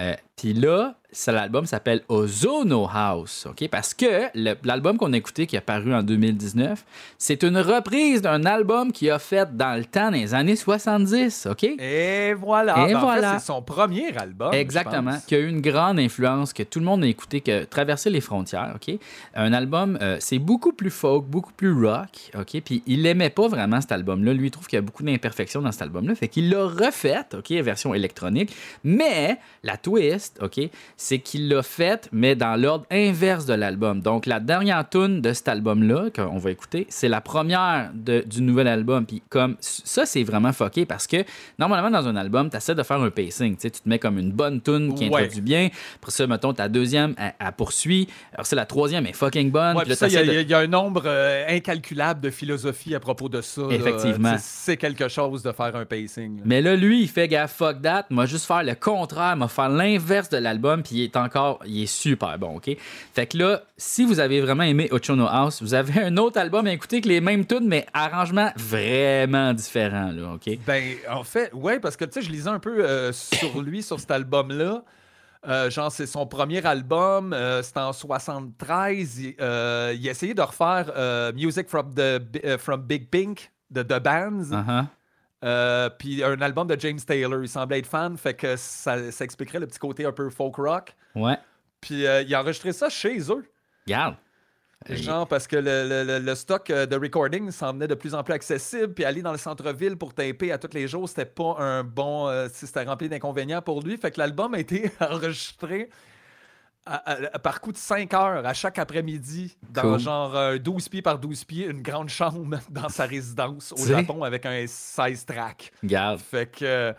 [0.00, 0.94] Euh, Puis là,
[1.26, 3.46] l'album s'appelle Ozono House.
[3.50, 3.68] OK?
[3.68, 4.30] Parce que
[4.64, 6.82] l'album qu'on a écouté, qui est paru en 2019,
[7.18, 11.48] c'est une reprise d'un album qu'il a fait dans le temps, dans les années 70.
[11.50, 11.64] OK?
[11.64, 12.72] Et voilà.
[12.72, 13.38] Et Ben, en fait, voilà.
[13.38, 14.54] c'est son premier album.
[14.54, 18.08] Exactement, qui a eu une grande influence, que tout le monde a écouté, que traversé
[18.08, 18.98] les frontières, OK?
[19.34, 22.62] Un album, euh, c'est beaucoup plus folk, beaucoup plus rock, OK?
[22.64, 24.32] Puis il aimait pas vraiment cet album-là.
[24.32, 26.14] Lui, il trouve qu'il y a beaucoup d'imperfections dans cet album-là.
[26.14, 27.50] Fait qu'il l'a refait, OK?
[27.50, 28.54] Version électronique.
[28.84, 30.60] Mais la twist, OK?
[30.96, 34.00] C'est qu'il l'a fait, mais dans l'ordre inverse de l'album.
[34.00, 38.42] Donc, la dernière tune de cet album-là, qu'on va écouter, c'est la première de- du
[38.42, 39.06] nouvel album.
[39.06, 41.18] Puis comme ça, c'est vraiment fucké parce que
[41.58, 43.56] normalement, dans un album, tu essaies de faire un pacing.
[43.56, 45.22] Tu te mets comme une bonne tune qui Ouais.
[45.22, 45.68] introduit bien.
[45.96, 48.08] Après ça, mettons, ta deuxième, elle, elle poursuit.
[48.34, 49.76] Alors, c'est la troisième, est fucking bonne.
[49.76, 53.40] Ouais, il y, a- de- y un nombre euh, incalculable de philosophie à propos de
[53.40, 53.62] ça.
[53.70, 54.36] Effectivement.
[54.38, 56.36] C'est quelque chose de faire un pacing.
[56.38, 56.42] là.
[56.44, 58.06] Mais là, lui, il fait, gars, fuck that.
[58.10, 61.82] M'a juste faire le contraire, m'a faire l'inverse de l'album, puis il est encore, il
[61.82, 62.70] est super bon, OK?
[63.14, 66.66] Fait que là, si vous avez vraiment aimé Ochono House, vous avez un autre album
[66.66, 70.58] à écouter que les mêmes tunes, mais arrangements vraiment différents, là, OK?
[70.66, 73.82] Ben, en fait, ouais, parce que tu sais, je lisais un peu euh, sur lui,
[73.82, 74.82] sur cet album-là.
[75.48, 79.18] Euh, genre, c'est son premier album, euh, c'était en 73.
[79.18, 84.02] Il, euh, il a essayé de refaire Music from, the, from Big Pink de The
[84.02, 84.84] Bands, Uh-huh.
[85.44, 87.42] Euh, puis un album de James Taylor.
[87.42, 90.56] Il semblait être fan, fait que ça, ça expliquerait le petit côté un peu folk
[90.56, 90.94] rock.
[91.14, 91.38] Ouais.
[91.80, 93.44] Puis euh, il a enregistré ça chez eux.
[93.86, 94.16] Regarde.
[94.88, 98.22] Genre parce que le, le- le- stock euh, de recording s'en venait de plus en
[98.24, 101.56] plus accessible, puis aller dans le centre-ville pour taper à tous les jours, c'était pas
[101.58, 102.28] un bon.
[102.28, 103.98] euh, c'était rempli d'inconvénients pour lui.
[103.98, 105.90] Fait que l'album a été enregistré
[106.86, 109.98] à- à- par coup de 5 heures à chaque après-midi dans Cool.
[110.00, 113.86] genre euh, 12 pieds par 12 pieds, une grande chambre dans sa résidence au.
[113.86, 115.72] Japon avec un 16 tracks.
[115.84, 116.18] Garde.
[116.20, 116.94] Fait que,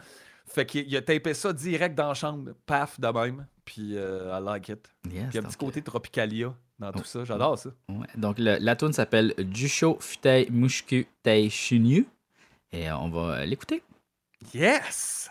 [0.46, 3.46] fait qu'il il a tapé ça direct dans la chambre, paf, de même.
[3.65, 4.88] Puis euh, I like it.
[5.06, 6.98] Yes, Puis il y a un petit côté Tropicalia dans Oh.
[7.00, 7.24] tout ça.
[7.24, 7.70] J'adore ça.
[7.89, 8.08] ouais.
[8.15, 12.08] Donc, le- la tune s'appelle Jusho Futei Mushku Tei Shunyu.
[12.72, 13.84] Et euh, on va l'écouter.
[14.54, 15.30] Yes!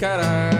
[0.00, 0.59] caralho.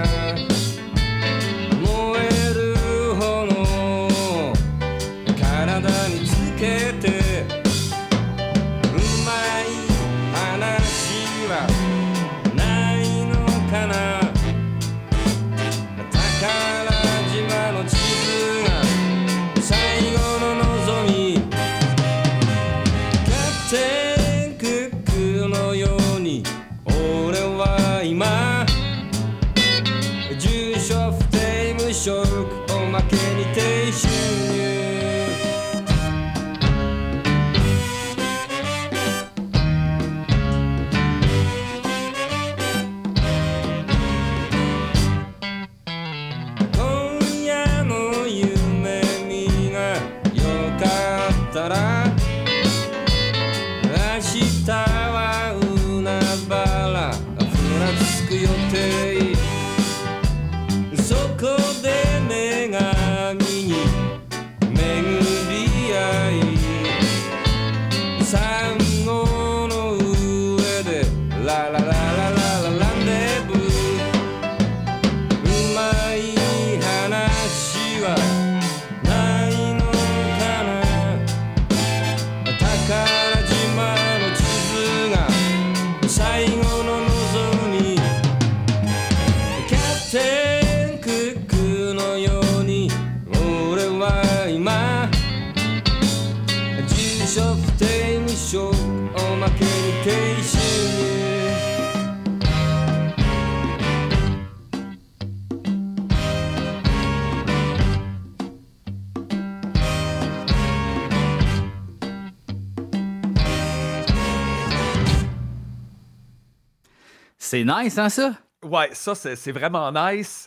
[117.50, 118.32] C'est nice, hein, ça?
[118.62, 120.46] Ouais, ça, c'est c'est vraiment nice.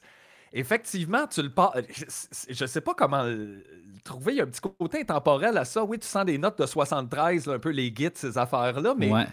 [0.54, 1.84] Effectivement, tu le parles.
[1.94, 2.06] Je,
[2.50, 3.62] je sais pas comment le
[4.06, 4.34] trouver.
[4.34, 5.84] Il y a un petit côté intemporel à ça.
[5.84, 9.12] Oui, tu sens des notes de 73, là, un peu les guides, ces affaires-là, mais
[9.12, 9.26] Ouais.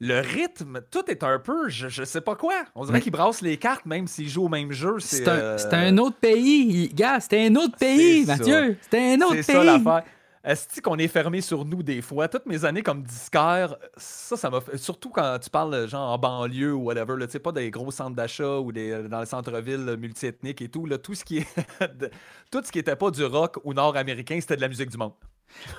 [0.00, 2.52] le rythme, tout est un peu, je, je sais pas quoi.
[2.74, 4.96] On dirait qu'ils brassent les cartes, même s'ils jouent au même jeu.
[4.98, 6.90] C'est un, euh, c'est un autre pays.
[6.92, 8.36] Gars, c'était un autre pays, C'est.
[8.38, 8.76] Mathieu.
[8.82, 9.56] C'était un autre C'est pays.
[9.56, 10.02] ça l'affaire.
[10.42, 12.26] Est-ce qu'on est fermé sur nous des fois?
[12.26, 14.78] Toutes mes années comme disquaire, ça, ça m'a fait.
[14.78, 18.16] Surtout quand tu parles genre en banlieue ou whatever, tu sais, pas des gros centres
[18.16, 21.46] d'achat ou des, euh, dans le centre-ville multiethnique et tout, là, tout ce qui est.
[22.50, 25.12] tout ce qui était pas du rock ou nord-américain, c'était de la musique du monde.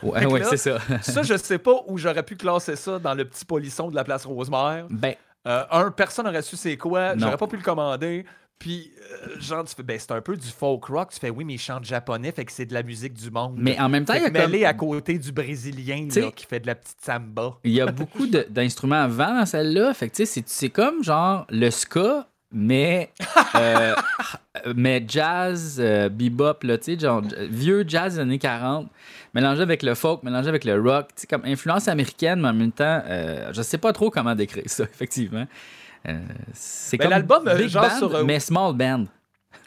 [0.03, 0.77] Ouais, c'est ça.
[1.01, 4.03] Ça, je sais pas où j'aurais pu classer ça dans le petit polisson de la
[4.03, 4.85] place Rosemère.
[4.89, 5.15] ben,
[5.47, 8.25] Euh, un, personne n'aurait su c'est quoi, j'aurais pas pu le commander.
[8.61, 8.91] Puis,
[9.27, 11.09] euh, genre, tu fais, ben, c'est un peu du folk rock.
[11.13, 13.55] Tu fais, oui, mais ils chantent japonais, fait que c'est de la musique du monde.
[13.57, 16.59] mais en même temps, il y a comme- à côté du Brésilien là, qui fait
[16.59, 17.57] de la petite samba.
[17.63, 19.95] Il y a beaucoup d'instruments à vent dans celle-là.
[19.95, 23.09] Fait que, tu sais, c'est- comme genre le ska, mais,
[23.55, 23.95] euh,
[24.75, 28.89] mais jazz, euh, bebop, là, tu sais, genre vieux jazz des années 40,
[29.33, 32.53] mélangé avec le folk, mélangé avec le rock, tu sais, comme influence américaine, mais en
[32.53, 35.47] même temps, euh, je sais pas trop comment décrire ça, effectivement.
[36.07, 36.19] Euh,
[36.53, 39.05] c'est Ben, comme l'album, euh, big genre band, sur, euh, mais small band.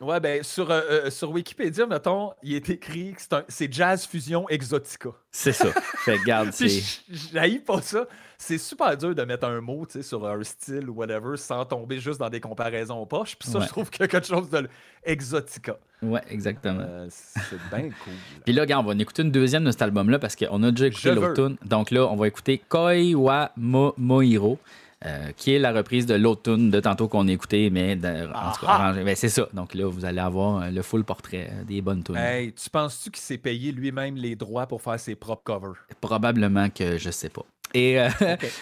[0.00, 4.04] Ouais, ben, sur, euh, sur Wikipédia, mettons, il est écrit que c'est un- c'est jazz
[4.06, 5.10] fusion exotica.
[5.30, 5.68] C'est ça.
[6.04, 7.04] fait Puis, c'est...
[7.32, 8.06] j'haïs pas ça.
[8.36, 12.18] C'est super dur de mettre un mot, sur un style ou whatever, sans tomber juste
[12.18, 13.36] dans des comparaisons poches.
[13.36, 13.64] Puis ça, Ouais.
[13.64, 14.68] je trouve qu'il y a quelque chose de
[15.04, 15.76] exotica.
[16.02, 16.80] Ouais, exactement.
[16.86, 18.12] Euh, c'est bien cool.
[18.44, 20.70] Puis là, regarde, on va en écouter une deuxième de cet album-là parce qu'on a
[20.70, 21.56] déjà écouté tune.
[21.64, 24.58] Donc là, on va écouter Koi wa Mo Mohiro,
[25.06, 28.26] euh, qui est la reprise de l'autre tune de tantôt qu'on a écouté, mais de-
[28.34, 29.04] en tout cas, arrangé.
[29.04, 29.48] Ben, c'est ça.
[29.52, 32.16] Donc là, vous allez avoir euh, le full portrait euh, des bonnes tunes.
[32.16, 35.74] Hey, tu penses-tu qu'il s'est payé lui-même les droits pour faire ses propres covers?
[36.00, 37.44] Probablement que je sais pas.
[37.74, 38.08] Et euh,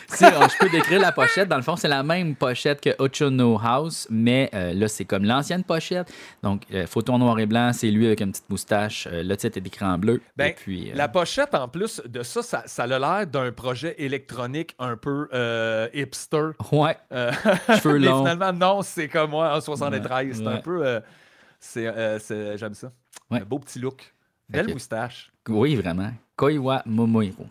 [0.08, 2.90] si euh, je peux décrire la pochette, dans le fond, c'est la même pochette que
[2.98, 6.10] Ochono House, mais euh, là, c'est comme l'ancienne pochette.
[6.42, 9.06] Donc, euh, photo en noir et blanc, c'est lui avec une petite moustache.
[9.12, 10.22] Euh, le titre est écrit en bleu.
[10.36, 13.52] Ben, et puis, euh, La pochette, en plus de ça, ça, ça a l'air d'un
[13.52, 16.50] projet électronique un peu euh, hipster.
[16.72, 17.30] Ouais, Euh,
[17.82, 18.18] Cheveux mais longs.
[18.24, 20.36] finalement, non, c'est comme moi en 73.
[20.38, 20.60] c'est un ouais.
[20.62, 20.86] peu.
[20.86, 21.00] euh,
[21.60, 22.90] c'est, euh, J'aime ça.
[23.30, 23.40] Ouais.
[23.40, 24.14] Un beau petit look.
[24.48, 25.30] Belle moustache.
[25.48, 26.10] oui, vraiment.
[26.36, 27.46] Koiwa Momohiro.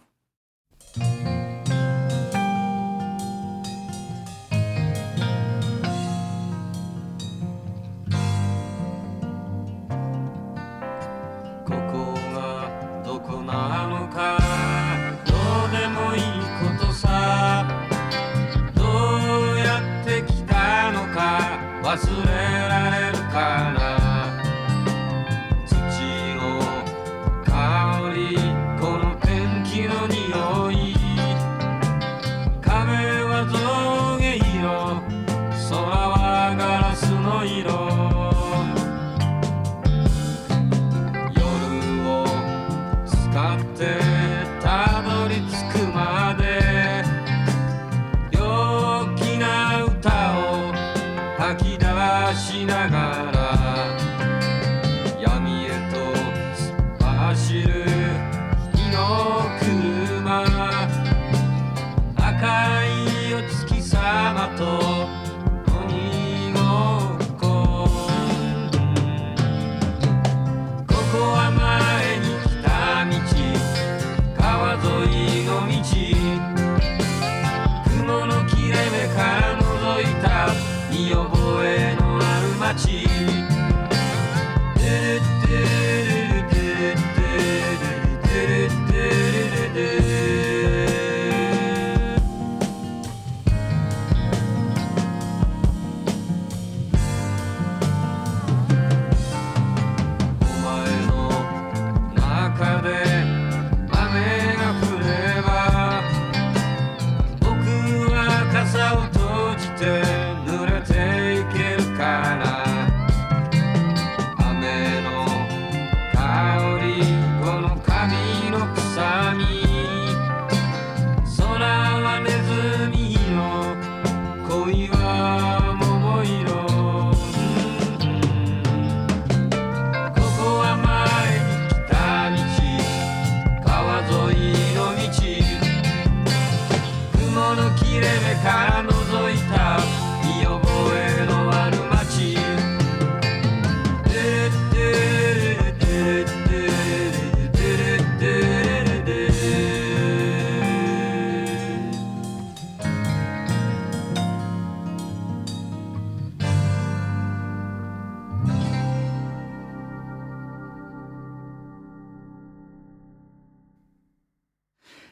[53.12, 53.61] right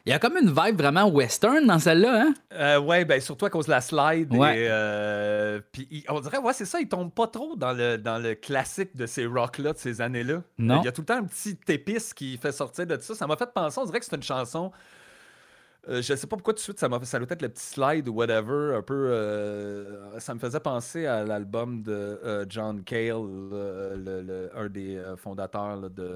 [0.09, 2.33] Il y a comme une vibe vraiment western dans celle-là, hein?
[2.53, 4.33] Euh, ouais, ben surtout à cause de la slide.
[4.33, 4.61] Ouais.
[4.61, 8.17] Et, euh, puis on dirait, ouais, c'est ça, il tombe pas trop dans le, dans
[8.17, 10.41] le classique de ces rocks-là, de ces années-là.
[10.57, 10.81] Non.
[10.81, 13.13] Il y a tout le temps un petit épice qui fait sortir de ça.
[13.13, 14.71] Ça m'a fait penser, on dirait que c'est une chanson.
[15.89, 17.65] euh, je sais pas pourquoi tout de suite, ça m'a ça doit être le petit
[17.65, 18.95] slide ou whatever, un peu.
[19.11, 21.91] euh, ça me faisait penser à l'album de
[22.25, 23.13] euh, John Cale,
[23.51, 26.15] le- le- le- un des fondateurs là, de,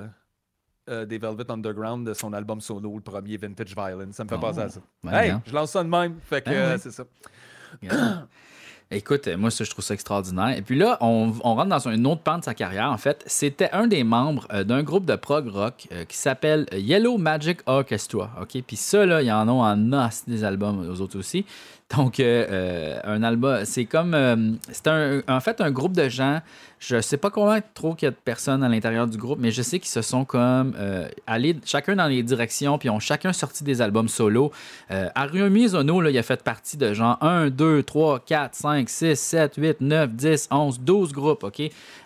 [0.89, 4.15] euh, des Velvet Underground, de son album solo, le premier Vintage Violence.
[4.15, 4.39] Ça me fait Oh.
[4.39, 4.81] penser à ça.
[5.03, 6.15] Ben, hey, je lance ça de même.
[6.25, 6.79] Fait que Ben euh, oui.
[6.81, 7.03] c'est ça.
[8.91, 10.55] Écoute, moi, ça, je trouve ça extraordinaire.
[10.55, 12.91] Et puis là, on, on rentre dans une autre pente de sa carrière.
[12.91, 16.67] En fait, c'était un des membres euh, d'un groupe de prog rock euh, qui s'appelle
[16.71, 18.29] Yellow Magic Orchestra.
[18.39, 18.61] OK?
[18.67, 21.43] Puis ça, là, il y en a en os des albums, aux autres aussi.
[21.95, 24.13] Donc, euh, euh, un album, c'est comme.
[24.13, 26.39] euh, c'est un, en fait un groupe de gens.
[26.79, 29.51] Je sais pas combien trop qu'il y a de personnes à l'intérieur du groupe, mais
[29.51, 33.31] je sais qu'ils se sont comme euh, allés chacun dans les directions, puis ont chacun
[33.31, 34.51] sorti des albums solo.
[34.89, 39.15] Haruomi Zono, là, il a fait partie de genre 1, 2, 3, 4, 5, 6,
[39.17, 41.61] 7, 8, 9, 10, 11, 12 groupes, OK?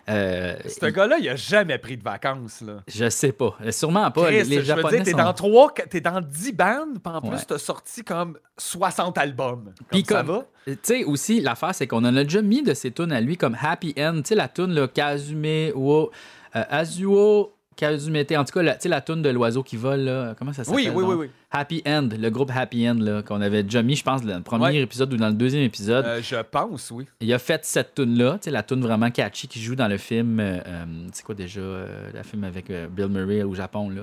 [0.10, 2.62] Euh, Ce gars-là, il a jamais pris de vacances.
[2.62, 2.78] Là.
[2.88, 3.58] je sais pas.
[3.72, 4.26] Sûrement pas.
[4.28, 7.14] Chris, les je veux Japonais dire, t'es sont- dans trois, t'es dans 10 bandes, puis
[7.14, 7.43] en plus, Ouais.
[7.47, 9.74] t'as sorti comme 60 albums.
[9.91, 10.45] Puis Comme ça va?
[10.66, 13.38] Tu sais, aussi, l'affaire, c'est qu'on en a déjà mis de ces tunes à lui,
[13.38, 14.18] comme Happy End.
[14.18, 16.12] Tu sais, la tune, là, Kazume, wo,
[16.55, 18.32] euh, Azuo, Kazumete.
[18.36, 20.34] En tout cas, la- tu sais, la tune de l'oiseau qui vole, là.
[20.39, 20.89] Comment ça s'appelle?
[20.89, 21.30] Oui, oui, oui, oui.
[21.49, 24.65] Happy End, le groupe Happy End, qu'on avait déjà mis, je pense, dans le premier
[24.65, 24.75] Ouais.
[24.81, 26.05] épisode ou dans le deuxième épisode.
[26.05, 27.05] Euh, je pense, oui.
[27.21, 30.39] Il a fait cette tune-là, la tune vraiment catchy qui joue dans le film.
[30.41, 30.83] euh, euh,
[31.13, 34.01] c'est quoi déjà euh, la film avec Bill Murray au Japon, là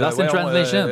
[0.00, 0.88] Lost in Translation.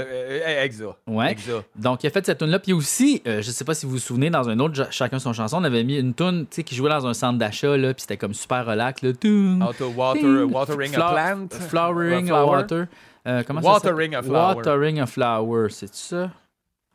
[0.62, 0.96] Exa.
[1.07, 1.32] Ouais.
[1.32, 1.62] Exa.
[1.76, 2.59] Donc, il a fait cette tune-là.
[2.59, 5.59] Puis aussi, je sais pas si vous vous souvenez, dans un autre, chacun son chanson,
[5.61, 8.02] on avait mis une tune tu sais, qui jouait dans un centre d'achat, là, puis
[8.02, 9.02] c'était comme super relax.
[9.02, 11.48] Là, Toum, Auto water, watering a plant.
[11.68, 12.86] Flowering A water.
[13.27, 14.57] Euh, comment ça Watering a flower.
[14.57, 16.31] Watering a flower, c'est ça?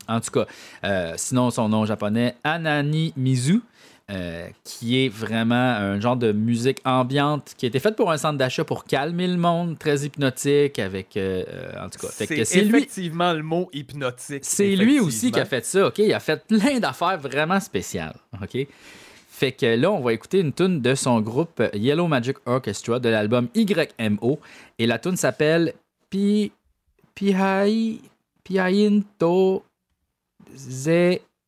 [0.08, 0.46] En tout cas,
[0.86, 3.62] euh, sinon, son nom japonais, Anani Mizu.
[4.12, 8.18] euh, qui est vraiment un genre de musique ambiante qui a été faite pour un
[8.18, 12.08] centre d'achat pour calmer le monde, très hypnotique avec euh, euh, en tout cas.
[12.10, 14.40] C'est c'est lui, effectivement le mot hypnotique.
[14.42, 15.32] c'est lui aussi effectivement.
[15.36, 16.00] qui a fait ça, OK?
[16.00, 18.66] Il a fait plein d'affaires vraiment spéciales, OK?
[19.30, 23.10] Fait que là, on va écouter une tune de son groupe Yellow Magic Orchestra de
[23.10, 24.40] l'album YMO.
[24.80, 25.74] Et la tune s'appelle
[26.10, 26.52] Pi...
[27.16, 28.02] Pihai...
[28.44, 29.64] Pihainto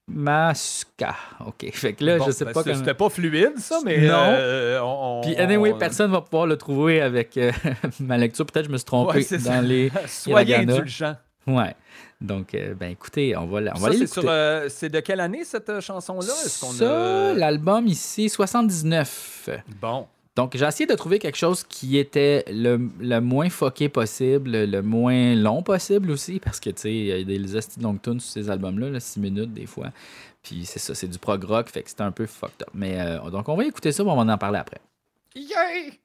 [0.08, 1.16] Zemaska.
[1.48, 1.70] OK.
[1.74, 2.76] Fait que là, Bon, je sais ben, pas comment...
[2.76, 4.08] C'était pas fluide, ça, mais.
[4.08, 4.14] Non.
[4.30, 7.52] euh, on- Puis anyway, on- personne va pouvoir le trouver avec euh,
[8.00, 8.46] ma lecture.
[8.46, 9.56] Peut-être que je me suis trompé Ouais, c'est ça.
[9.56, 9.92] dans les...
[10.08, 11.16] Soyez indulgents.
[11.48, 11.76] Ouais.
[12.20, 15.20] Donc, euh, ben écoutez, on va, on va Ça, aller c'est euh, c'est de quelle
[15.22, 16.34] année cette chanson-là?
[16.46, 17.34] Est-ce qu'on Ça, a...
[17.34, 19.50] l'album ici, 79.
[19.82, 20.06] Bon.
[20.38, 24.82] Donc, j'ai essayé de trouver quelque chose qui était le, le moins fucké possible, le
[24.82, 28.22] moins long possible aussi, parce que, tu sais, il y a des de longues tunes
[28.22, 29.92] sur ces albums-là, 6 minutes des fois.
[30.42, 32.70] Puis c'est ça, c'est du prog rock, fait que c'était un peu fucked up.
[32.74, 34.80] Mais euh, donc, on va écouter ça, mais on va en parler après.
[35.36, 36.00] Yay!「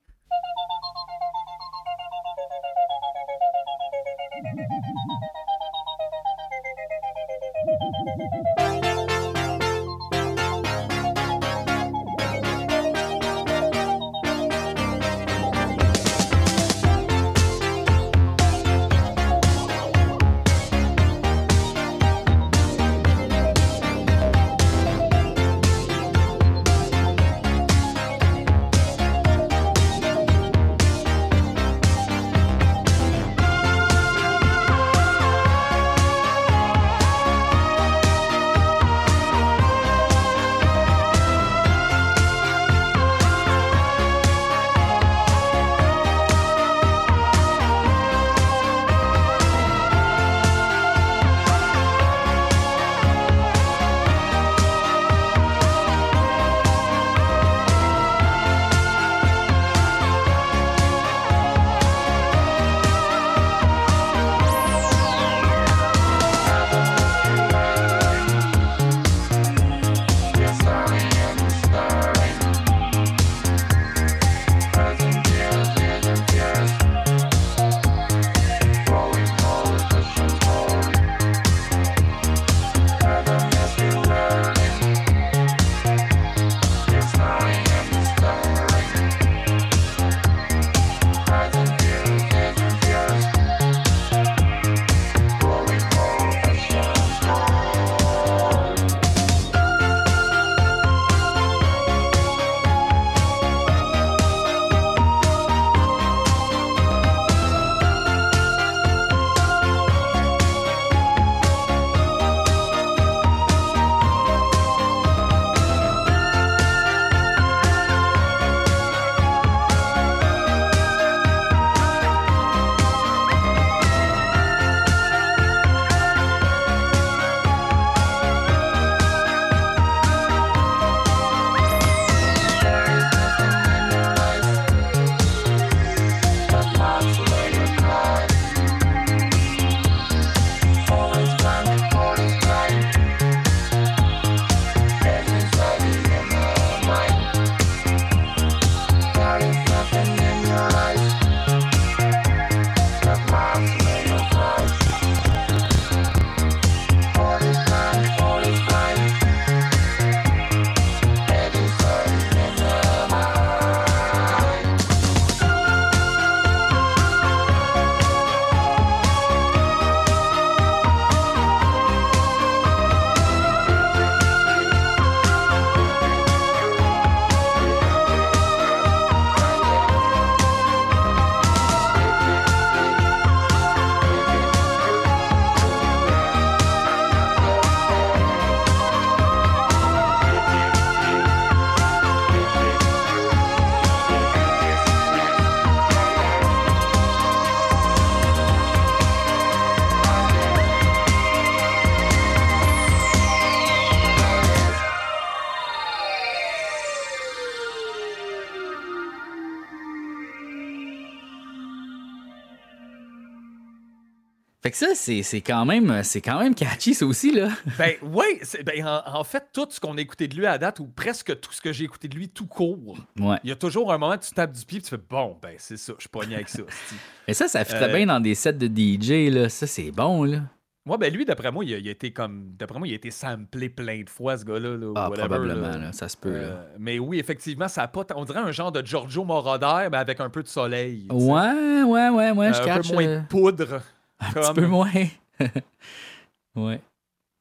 [214.66, 217.48] Fait que ça, c'est quand même c'est quand même catchy, ça aussi, là.
[217.78, 218.24] Ben oui,
[218.64, 221.38] ben, en, en fait, tout ce qu'on a écouté de lui à date, ou presque
[221.40, 223.36] tout ce que j'ai écouté de lui tout court, Ouais.
[223.44, 225.36] il y a toujours un moment où tu tapes du pied et tu fais bon,
[225.40, 226.62] ben c'est ça, je suis pogné avec ça.
[227.28, 229.48] Mais ça, ça fitterait Euh, bien dans des sets de DJ, là.
[229.48, 230.38] Ça, c'est bon, là.
[230.84, 232.52] Moi, ben lui, d'après moi, il a, il a été comme.
[232.56, 234.76] D'après moi, il a été samplé plein de fois, ce gars-là.
[234.76, 235.78] là, Ah, whatever, probablement, là.
[235.78, 235.92] là.
[235.92, 236.30] Ça se peut.
[236.32, 238.04] Euh, mais oui, effectivement, ça a pas.
[238.14, 241.06] On dirait un genre de Giorgio Moroder, mais avec un peu de soleil.
[241.10, 242.88] Ouais, ouais, ouais, ouais, Euh, je un catch.
[242.88, 243.80] peu moins euh, de poudre.
[244.20, 244.92] Un comme- petit peu moins.
[246.56, 246.80] ouais.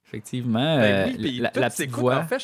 [0.08, 0.78] Effectivement.
[0.78, 2.18] Ben euh, oui, puis la, petite voix.
[2.18, 2.42] En fait,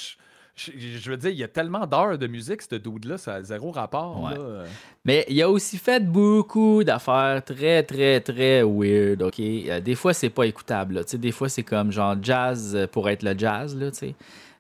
[0.56, 3.72] je, veux dire, il y a tellement d'heures de musique, ce dude-là, ça a zéro
[3.72, 4.22] rapport.
[4.24, 4.36] Ouais.
[4.36, 4.64] là.
[5.06, 9.40] Mais il a aussi fait beaucoup d'affaires très, très, très weird, OK?
[9.40, 11.02] Euh, des fois, c'est pas écoutable, là.
[11.14, 14.16] Des fois, c'est comme genre jazz pour être le jazz, là, tu sais.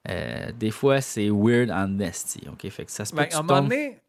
[0.09, 2.69] Euh, des fois, c'est weird en nasty, OK?
[2.69, 3.99] Fait que ça se peut Ben, que tu tombes- donné,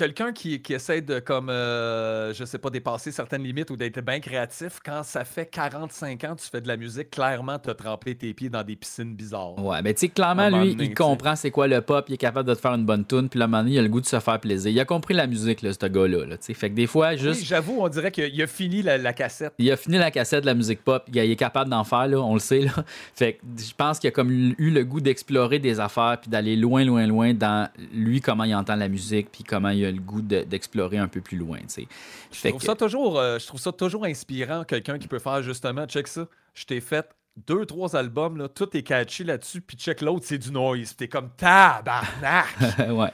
[0.00, 4.00] quelqu'un qui, qui essaie de, comme, euh, je sais pas, dépasser certaines limites ou d'être
[4.00, 7.68] bien créatif, quand ça fait 45 ans que tu fais de la musique, clairement, tu
[7.68, 9.62] as trempé tes pieds dans des piscines bizarres.
[9.62, 12.16] Ouais, mais tu sais, clairement, lui, donné, il comprend c'est quoi le pop, il est
[12.16, 14.00] capable de te faire une bonne tune, puis un moment donné, il a le goût
[14.00, 14.70] de se faire plaisir.
[14.72, 16.54] Il a compris la musique, là, ce gars-là, là, tu sais.
[16.54, 17.44] Fait que des fois, Oui, juste...
[17.44, 19.52] j'avoue, on dirait qu'il a fini la, la cassette.
[19.58, 22.08] Il a fini la cassette de la musique pop, il il est capable d'en faire,
[22.08, 22.60] là, on le sait.
[22.60, 22.72] Là.
[23.14, 26.56] Fait que je pense qu'il a comme eu le goût d'explorer des affaires puis d'aller
[26.56, 30.00] loin, loin, loin dans lui, comment il entend la musique, puis comment il a le
[30.00, 31.58] goût de- d'explorer un peu plus loin.
[31.68, 35.42] Je trouve, que- ça toujours, euh, je trouve ça toujours inspirant, quelqu'un qui peut faire
[35.42, 37.08] justement, check ça, je t'ai fait
[37.46, 40.88] deux, trois albums, là, tout est catchy là-dessus, puis check l'autre, c'est du noise.
[40.88, 42.46] Puis t'es comme tabarnak!
[42.90, 43.12] ouais.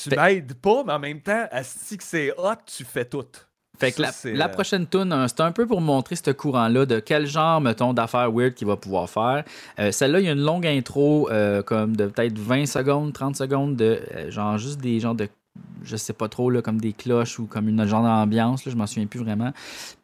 [0.00, 3.24] tu Fait- m'aides pas, mais en même temps, si que c'est hot, tu fais tout.
[3.78, 6.30] Fait que Ça, la, la euh, prochaine tune, hein, c'est un peu pour montrer ce
[6.30, 9.44] courant-là de quel genre, mettons, d'affaires weird qu'il va pouvoir faire.
[9.78, 13.36] Euh, Celle-là, il y a une longue intro, euh, comme de peut-être 20 secondes, 30
[13.36, 15.28] secondes, de euh, genre juste des genres de
[15.82, 18.76] je sais pas trop, là, comme des cloches ou comme une genre d'ambiance, là, je
[18.76, 19.52] m'en souviens plus vraiment.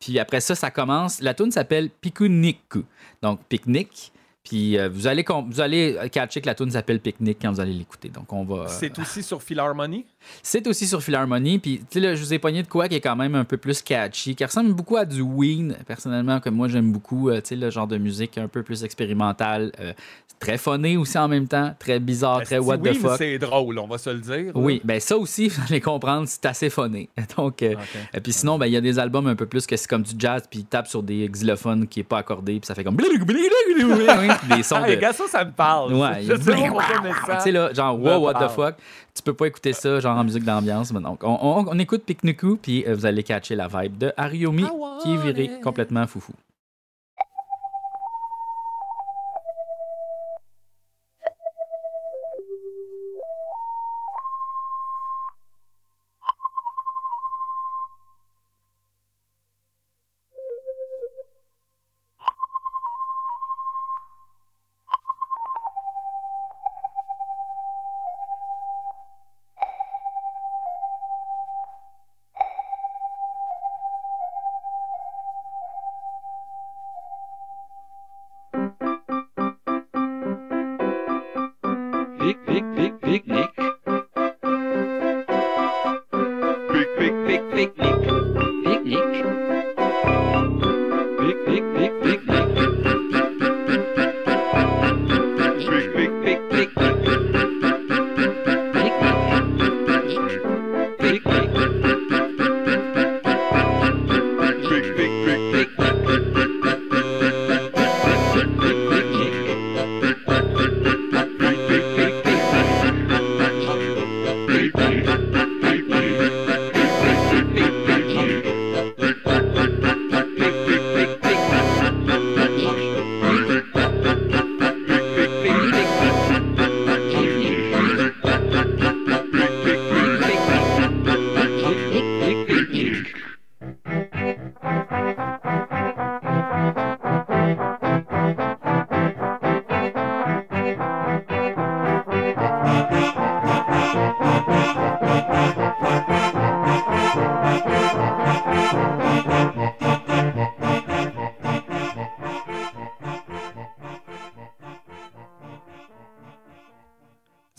[0.01, 1.21] Puis après ça, ça commence.
[1.21, 2.85] La tune s'appelle Pikuniku.
[3.23, 4.13] Donc, pique-nique.
[4.45, 7.73] Puis euh, vous, allez, vous allez catcher que la tune s'appelle Picnic quand vous allez
[7.73, 8.09] l'écouter.
[8.09, 8.69] Donc, on va.
[8.69, 10.05] C'est aussi sur Philharmonie?
[10.43, 11.59] C'est aussi sur Philharmonie.
[11.59, 13.45] Puis, tu sais, là, je vous ai pogné de quoi qui est quand même un
[13.45, 17.29] peu plus catchy, qui ressemble beaucoup à du Ween, personnellement, que moi, j'aime beaucoup.
[17.31, 19.73] euh, tu sais, le genre de musique un peu plus expérimentale.
[19.81, 19.93] euh,
[20.39, 21.73] très funné aussi en même temps.
[21.79, 23.17] Très bizarre, très Esti, what the fuck.
[23.17, 24.51] c'est drôle, on va se le dire.
[24.57, 27.09] Oui, ben ça aussi, vous allez comprendre, c'est assez funné.
[27.37, 27.81] Donc, euh, Ok.
[28.15, 30.03] et puis sinon, ben, il y a des albums un peu plus que c'est comme
[30.03, 32.83] du jazz, puis il tape sur des xylophones qui est pas accordé, puis ça fait
[32.83, 32.97] comme
[34.57, 34.87] des sons de.
[34.87, 35.95] les gars, ça, ça me parle.
[35.95, 36.25] Ouais.
[36.27, 38.75] Tu sais, là, genre, wow, what the fuck.
[39.15, 40.93] Tu peux pas écouter ça, genre en musique d'ambiance.
[40.93, 44.13] mais Donc, on, on- on écoute Picnicu, puis euh, vous allez catcher la vibe de
[44.17, 44.65] Ariomi,
[45.03, 46.33] qui est viré complètement foufou.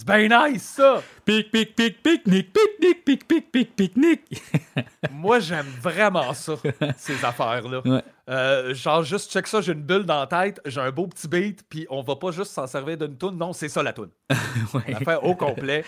[0.05, 1.01] C'est bien nice, ça.
[1.23, 4.21] Pic, pic, pic, picnic, picnic, pic, pic, pic, picnic.
[5.11, 6.55] Moi, j'aime vraiment ça,
[6.97, 7.81] ces affaires-là.
[7.85, 8.03] Ouais.
[8.29, 11.27] Euh, genre, juste check ça, j'ai une bulle dans la tête, j'ai un beau petit
[11.27, 13.37] beat, puis on va pas juste s'en servir d'une toune.
[13.37, 14.09] Non, c'est ça la toune.
[14.73, 14.81] Ouais.
[14.87, 15.83] L'affaire au complet.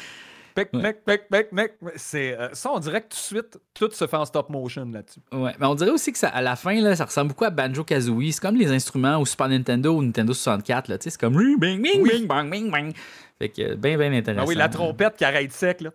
[0.55, 1.71] Pic, pic, pic, pic, pic.
[1.97, 4.85] C'est euh, ça, on dirait que tout de suite, tout se fait en stop motion
[4.85, 5.19] là-dessus.
[5.33, 7.49] Ouais, mais on dirait aussi que ça, à la fin, là, ça ressemble beaucoup à
[7.49, 8.31] Banjo Kazooie.
[8.31, 10.87] C'est comme les instruments au Super Nintendo ou Nintendo 64.
[10.87, 12.93] Là, c'est comme bing, bing, bing, bang, bing, bang.
[13.37, 14.45] Fait que bien, bien intéressant.
[14.45, 15.91] Ah oui, la trompette qui arrête sec là.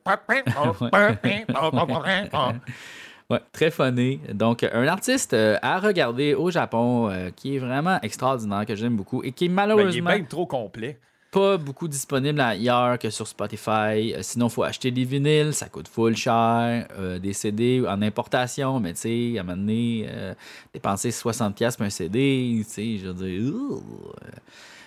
[3.30, 4.20] Ouais, très funny.
[4.34, 8.96] Donc, un artiste euh, à regarder au Japon euh, qui est vraiment extraordinaire, que j'aime
[8.96, 10.98] beaucoup et qui est Ben, il est malheureusement bien trop complet.
[11.30, 14.14] Pas beaucoup disponible ailleurs que sur Spotify.
[14.14, 16.88] Euh, sinon, il faut acheter des vinyles, ça coûte full cher.
[16.98, 20.34] euh, des CD en importation, mais tu sais, à un moment donné, euh,
[20.72, 23.80] dépenser 60$ pour un CD, tu sais, je veux dire.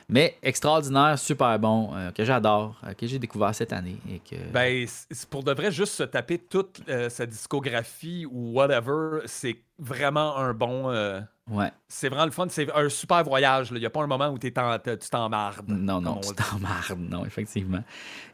[0.09, 3.97] Mais extraordinaire, super bon, euh, que j'adore, euh, que j'ai découvert cette année.
[4.11, 4.35] Et que...
[4.51, 4.85] Ben,
[5.29, 10.53] pour de vrai, juste se taper toute euh, sa discographie ou whatever, c'est vraiment un
[10.53, 10.89] bon.
[11.49, 11.71] ouais.
[11.87, 12.45] c'est vraiment le fun.
[12.49, 13.69] C'est un super voyage.
[13.71, 14.51] Il n'y a pas un moment où en- tu
[15.09, 15.67] t'emmardes.
[15.67, 16.35] Non, non, on tu dit.
[16.35, 17.83] t'emmerdes, non, effectivement.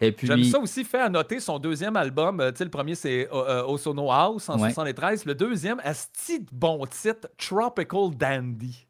[0.01, 2.43] Et puis, J'aime ça aussi, fait à noter son deuxième album.
[2.51, 4.69] tu sais, le premier, c'est Osono House en Ouais.
[4.69, 5.25] 73.
[5.25, 8.85] Le deuxième, asti bon titre, Tropical Dandy.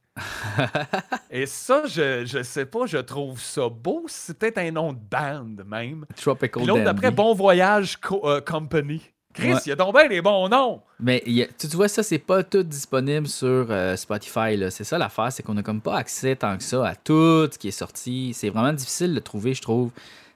[1.32, 4.06] Et ça, je, je sais pas, je trouve ça beau.
[4.08, 6.06] C'est peut-être un nom de band même.
[6.16, 7.12] Tropical l'autre, d'après.
[7.12, 9.02] Bon Voyage Co- euh, Company.
[9.34, 9.60] Chris, Ouais.
[9.66, 10.82] il y a donc bien des bons noms.
[11.00, 14.58] Mais a- tu, tu vois, ça, c'est pas tout disponible sur euh, Spotify.
[14.58, 14.72] là.
[14.72, 17.58] C'est ça l'affaire, c'est qu'on a comme pas accès tant que ça à tout ce
[17.58, 18.34] qui est sorti.
[18.34, 19.92] C'est vraiment difficile de trouver, je trouve,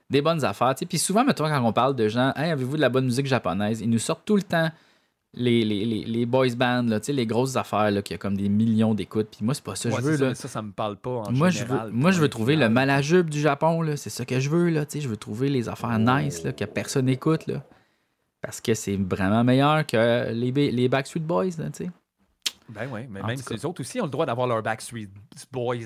[0.09, 0.75] des bonnes affaires.
[0.75, 0.85] tu sais.
[0.85, 3.81] Puis souvent, mettons, quand on parle de gens, hey, avez-vous de la bonne musique japonaise,
[3.81, 4.69] ils nous sortent tout le temps
[5.35, 8.49] les, les, les, les boys bands, là, les grosses affaires là, qui a comme des
[8.49, 9.29] millions d'écoutes.
[9.35, 10.17] Puis moi, c'est pas ça que Ouais, je veux.
[10.17, 10.35] ça, là.
[10.35, 13.29] ça, ça me parle pas en Moi, je veux, moi, je veux trouver le malajube
[13.29, 13.97] du Japon, là.
[13.97, 14.85] C'est ça que je veux, là.
[14.93, 17.63] Je veux trouver les affaires nice, là, que personne n'écoute, là.
[18.41, 21.69] Parce que c'est vraiment meilleur que les, les Backstreet Boys, là.
[22.69, 25.09] Ben oui, mais En même si les autres aussi ont le droit d'avoir leur Backstreet
[25.51, 25.77] Boys.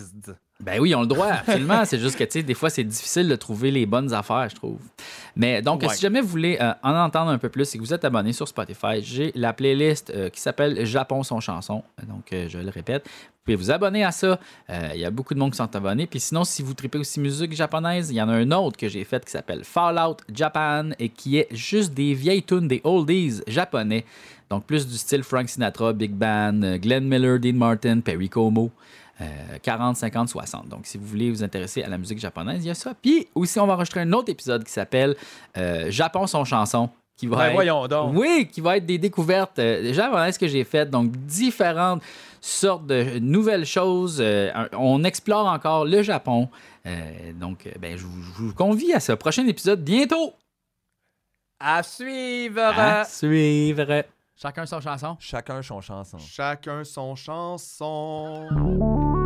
[0.60, 1.86] Ben oui, ils ont le droit, absolument.
[1.86, 4.56] c'est juste que, tu sais, des fois, c'est difficile de trouver les bonnes affaires, je
[4.56, 4.80] trouve.
[5.36, 5.90] Mais donc, Ouais.
[5.90, 8.34] si jamais vous voulez euh, en entendre un peu plus et que vous êtes abonné
[8.34, 11.84] sur Spotify, j'ai la playlist euh, qui s'appelle Japon son chanson.
[12.08, 13.06] Donc, euh, je le répète.
[13.06, 14.40] Vous pouvez vous abonner à ça.
[14.94, 16.06] Il y a beaucoup de monde qui sont abonnés.
[16.08, 18.90] Puis sinon, si vous tripez aussi musique japonaise, il y en a un autre que
[18.90, 23.40] j'ai fait qui s'appelle Fallout Japan et qui est juste des vieilles tunes, des oldies
[23.48, 24.04] japonais.
[24.50, 28.70] Donc, plus du style Frank Sinatra, Big Band, Glenn Miller, Dean Martin, Perry Como.
[29.20, 29.26] Euh,
[29.64, 30.70] 40, 50, 60.
[30.70, 32.94] Donc, si vous voulez vous intéresser à la musique japonaise, il y a ça.
[33.02, 35.16] Puis aussi, on va enregistrer un autre épisode qui s'appelle
[35.58, 36.90] euh, Japon son chanson.
[37.18, 38.14] Qui va Ben être- voyons donc.
[38.16, 40.92] Oui, qui va être des découvertes euh, japonaises que j'ai faites.
[40.92, 42.04] Donc, différentes
[42.42, 44.20] sortes de nouvelles choses.
[44.22, 46.50] Euh, on explore encore le Japon.
[47.40, 50.34] Donc, ben, je vous, je vous convie à ce prochain épisode bientôt.
[51.60, 52.62] À suivre!
[52.62, 54.04] À suivre.
[54.38, 55.18] Chacun son chanson?
[55.20, 56.20] Chacun son chanson.
[56.20, 59.17] Chacun son chanson.